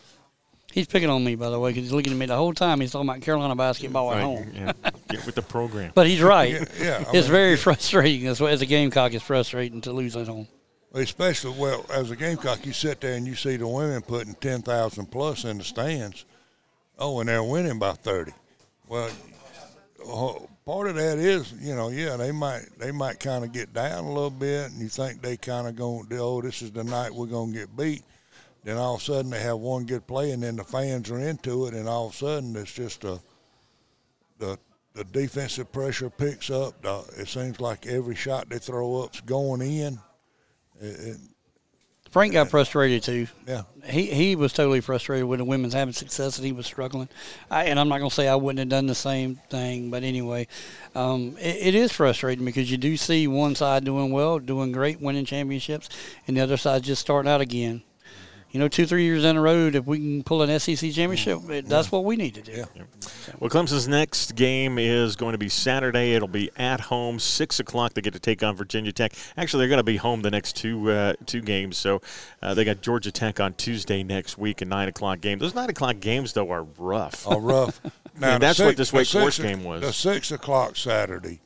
[0.72, 2.80] He's picking on me, by the way, because he's looking at me the whole time.
[2.80, 4.52] He's talking about Carolina basketball at home.
[4.54, 4.72] yeah.
[5.08, 5.90] Get with the program.
[5.94, 6.52] But he's right.
[6.52, 8.28] Yeah, yeah, it's mean- very frustrating.
[8.28, 10.46] As, as a Gamecock, it's frustrating to lose at home.
[10.92, 15.06] Especially, well, as a Gamecock, you sit there and you see the women putting 10,000
[15.06, 16.26] plus in the stands.
[16.98, 18.32] Oh, and they're winning by 30.
[18.86, 19.10] Well,
[20.06, 23.72] oh, part of that is, you know, yeah, they might they might kind of get
[23.72, 26.84] down a little bit, and you think they kind of going, oh, this is the
[26.84, 28.02] night we're to get beat.
[28.64, 31.18] Then all of a sudden they have one good play, and then the fans are
[31.18, 33.18] into it, and all of a sudden it's just a
[34.38, 34.58] the
[34.92, 36.82] the defensive pressure picks up.
[36.82, 39.98] The, it seems like every shot they throw up's going in.
[40.82, 41.16] It, it,
[42.10, 43.26] Frank got frustrated too.
[43.46, 47.08] yeah, He he was totally frustrated with the women's having success and he was struggling.
[47.50, 50.02] I, and I'm not going to say I wouldn't have done the same thing, but
[50.02, 50.46] anyway,
[50.94, 55.00] um, it, it is frustrating because you do see one side doing well, doing great,
[55.00, 55.88] winning championships,
[56.26, 57.82] and the other side just starting out again.
[58.50, 61.38] You know, two three years in a row, if we can pull an SEC championship,
[61.50, 62.64] it, that's what we need to do.
[63.38, 66.14] Well, Clemson's next game is going to be Saturday.
[66.14, 67.92] It'll be at home, six o'clock.
[67.92, 69.12] They get to take on Virginia Tech.
[69.36, 71.76] Actually, they're going to be home the next two uh, two games.
[71.76, 72.00] So
[72.40, 75.38] uh, they got Georgia Tech on Tuesday next week, a nine o'clock game.
[75.38, 77.26] Those nine o'clock games though are rough.
[77.26, 77.80] all rough.
[78.20, 79.80] Now And the that's what this the Wake Forest game was.
[79.80, 81.40] The six o'clock Saturday,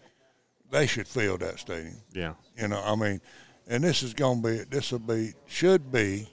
[0.70, 1.96] they should fill that stadium.
[2.14, 2.32] Yeah.
[2.56, 3.20] You know, I mean,
[3.68, 6.28] and this is going to be, this will be, should be,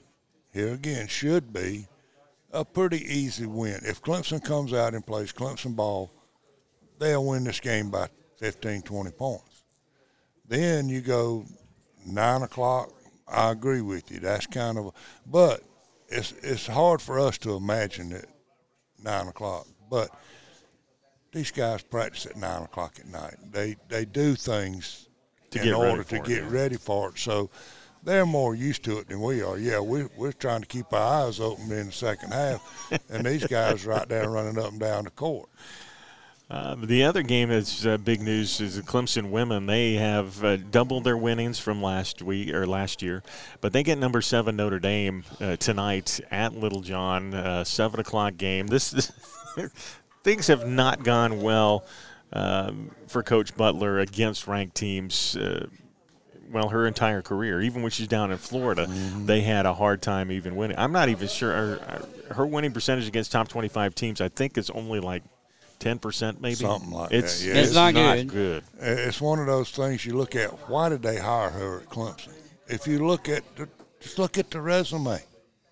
[0.52, 1.88] here again, should be
[2.52, 3.80] a pretty easy win.
[3.84, 6.12] If Clemson comes out and plays Clemson ball,
[7.00, 8.08] they'll win this game by
[8.38, 9.64] 15, 20 points.
[10.48, 11.46] Then you go
[12.06, 12.92] nine o'clock.
[13.28, 14.20] I agree with you.
[14.20, 14.92] That's kind of,
[15.28, 15.62] but
[16.08, 18.28] it's it's hard for us to imagine it
[19.04, 19.68] nine o'clock.
[19.90, 20.10] But
[21.32, 23.36] these guys practice at nine o'clock at night.
[23.52, 25.08] They they do things
[25.52, 26.50] To in order to it, get yeah.
[26.50, 27.20] ready for it.
[27.20, 27.52] So
[28.04, 29.58] they're more used to it than we are.
[29.58, 33.46] Yeah, we're we're trying to keep our eyes open in the second half, and these
[33.48, 35.50] guys right there running up and down the court.
[36.50, 39.68] Uh, the other game that's uh, big news is the Clemson women.
[39.68, 43.22] They have uh, doubled their winnings from last week or last year,
[43.62, 48.66] but they get number seven Notre Dame uh, tonight at Littlejohn, uh, seven o'clock game.
[48.66, 49.12] This
[50.24, 51.86] things have not gone well
[52.34, 55.38] um, for Coach Butler against ranked teams.
[56.52, 59.28] Well, her entire career, even when she's down in Florida, mm-hmm.
[59.28, 60.78] they had a hard time even winning.
[60.80, 62.02] I'm not even sure her,
[62.32, 64.20] her winning percentage against top 25 teams.
[64.20, 65.24] I think is only like
[65.80, 66.56] 10% maybe.
[66.56, 67.54] Something like it's, that, yeah.
[67.56, 68.28] It's It's, not not, good.
[68.30, 68.64] good.
[68.80, 70.50] It's one of those things you look at.
[70.70, 72.34] Why did they hire her at Clemson?
[72.68, 73.68] If you look at the,
[74.00, 75.22] just look at the resume.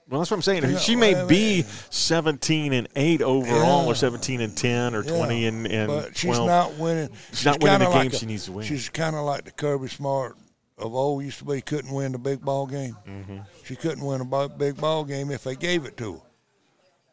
[0.09, 0.63] Well, that's what I'm saying.
[0.63, 3.91] Yeah, she may well, be 17 and 8 overall, Yeah.
[3.91, 6.15] or 17 and 10, or 20 Yeah, and, and but 12.
[6.15, 7.09] she's not winning.
[7.33, 8.65] She's not winning the like games a- she needs to win.
[8.65, 10.37] She's kind of like the Kirby Smart
[10.77, 11.61] of old used to be.
[11.61, 12.95] Couldn't win the big ball game.
[13.07, 13.37] Mm-hmm.
[13.65, 16.19] She couldn't win a big ball game if they gave it to her.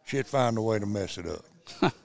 [0.07, 1.93] She'd find a way to mess it up.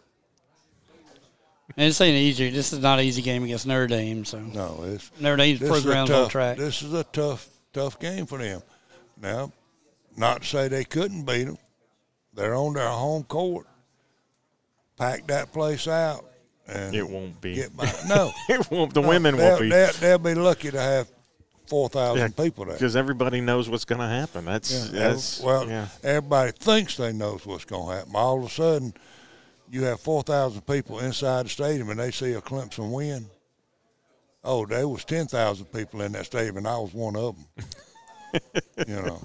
[1.77, 2.49] And this ain't easy.
[2.49, 4.26] This is not an easy game against Notre Dame.
[4.26, 6.57] So No, it's Notre Dame's this is a on tough- track.
[6.57, 8.61] This is a tough, tough game for them.
[9.22, 9.52] Now,
[10.18, 11.57] not to say they couldn't beat them.
[12.34, 13.68] They're on their home court.
[14.98, 16.26] Pack that place out
[16.68, 17.53] and It won't be.
[17.56, 17.90] get by.
[18.10, 18.94] No, it won't.
[18.94, 19.69] The women they'll, won't be.
[19.69, 21.07] They'll, they'll be lucky to have
[21.70, 22.74] four thousand people there.
[22.74, 24.46] Because everybody knows what's going to happen.
[24.46, 25.88] That's, Yeah, that's well, yeah.
[26.04, 28.12] everybody thinks they knows what's going to happen.
[28.16, 28.94] All of a sudden,
[29.70, 33.28] you have four thousand people inside the stadium, and they see a Clemson win.
[34.44, 38.41] Oh, there was ten thousand people in that stadium, and I was one of them.
[38.88, 39.22] you know,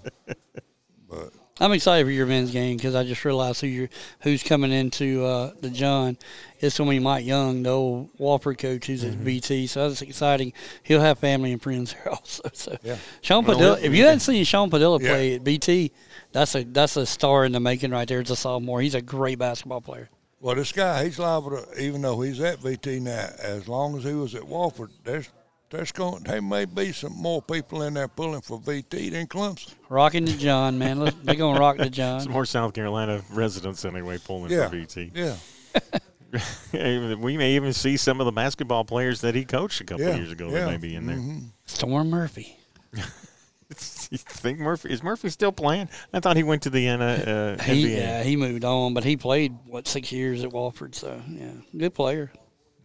[1.09, 3.89] but I'm excited for your men's game because I just realized who you're,
[4.21, 6.19] who's coming into uh, the John.
[6.65, 9.21] It's going to be Mike Young, the old Wofford coach who's Mm-hmm.
[9.21, 9.69] at VT.
[9.69, 10.53] So that's exciting.
[10.83, 12.43] He'll have family and friends there also.
[12.53, 12.97] So Yeah.
[13.21, 13.83] Sean Well, Pedulla.
[13.83, 15.09] If you hadn't seen Sean Pedulla Yeah.
[15.09, 15.91] play at VT,
[16.33, 18.21] that's a that's a star in the making right there.
[18.21, 18.81] It's a sophomore.
[18.81, 20.09] He's a great basketball player.
[20.41, 24.05] well, this guy, he's liable to, even though he's at VT now, as long as
[24.05, 25.29] he was at Wofford, there's
[25.71, 29.75] there's going there may be some more people in there pulling for VT than Clemson.
[29.89, 31.01] Rocking the John, man.
[31.25, 32.21] They're going to rock the John.
[32.21, 35.11] Some more South Carolina residents anyway pulling Yeah, for VT.
[35.15, 35.37] yeah.
[37.19, 40.17] we may even see some of the basketball players that he coached a couple Yeah,
[40.17, 41.21] years ago yeah, that may be in there.
[41.67, 42.57] Storm Murphy.
[42.95, 43.03] you
[44.19, 45.89] think Murphy is Murphy still playing?
[46.13, 47.97] I thought he went to the N- uh, He NBA.
[47.97, 50.95] yeah, he moved on, but he played what six years at Wofford.
[50.95, 52.31] So yeah, good player.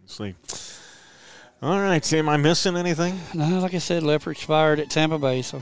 [0.01, 0.35] Let's see.
[1.61, 3.19] All right, see, am I missing anything?
[3.33, 5.41] No, like I said, Leopards fired at Tampa Bay.
[5.41, 5.61] So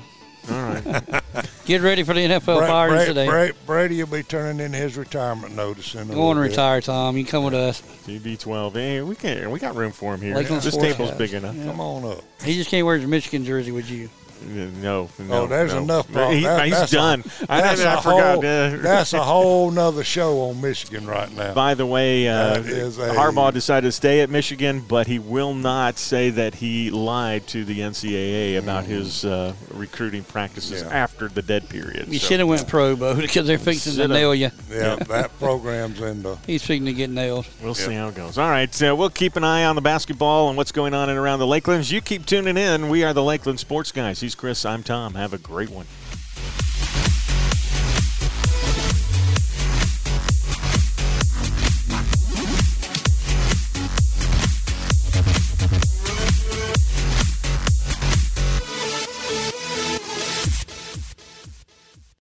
[0.49, 1.23] All right.
[1.65, 3.27] get ready for the NFL Bra- firings Bra- today.
[3.27, 7.17] Bra- Brady will be turning in his retirement notice in a Go on retire, Tom.
[7.17, 7.81] You can come with us.
[8.05, 8.73] TB12.
[8.73, 10.35] Hey, eh, we can we got room for him here.
[10.35, 11.17] Lakeland this Sports table's House.
[11.17, 11.55] big enough.
[11.55, 12.23] Come on up.
[12.43, 14.09] He just can't wear his Michigan jersey with you.
[14.41, 15.29] No, no.
[15.31, 15.81] Oh, there's no.
[15.83, 16.37] enough problem.
[16.37, 17.23] He- That- he's that's a- done.
[17.49, 18.03] I, That's forgot.
[18.03, 21.53] whole, uh, that's a whole nother show on Michigan right now.
[21.53, 25.19] By the way, uh, That is a- Harbaugh decided to stay at Michigan, but he
[25.19, 30.89] will not say that he lied to the NCAA about his uh, recruiting practices Yeah.
[30.89, 32.07] after the dead period.
[32.07, 34.11] You So, should have went pro, Bo, because they're fixing to Should've.
[34.11, 34.51] nail you.
[34.71, 36.37] yeah, that program's in the.
[36.47, 37.47] He's fixing to get nailed.
[37.63, 38.37] We'll see how it goes.
[38.37, 41.17] All right, so we'll keep an eye on the basketball and what's going on in
[41.17, 41.91] and around the Lakelands.
[41.91, 42.89] You keep tuning in.
[42.89, 44.21] We are the Lakeland Sports Guys.
[44.35, 44.65] Chris.
[44.65, 45.15] I'm Tom.
[45.15, 45.85] Have a great one.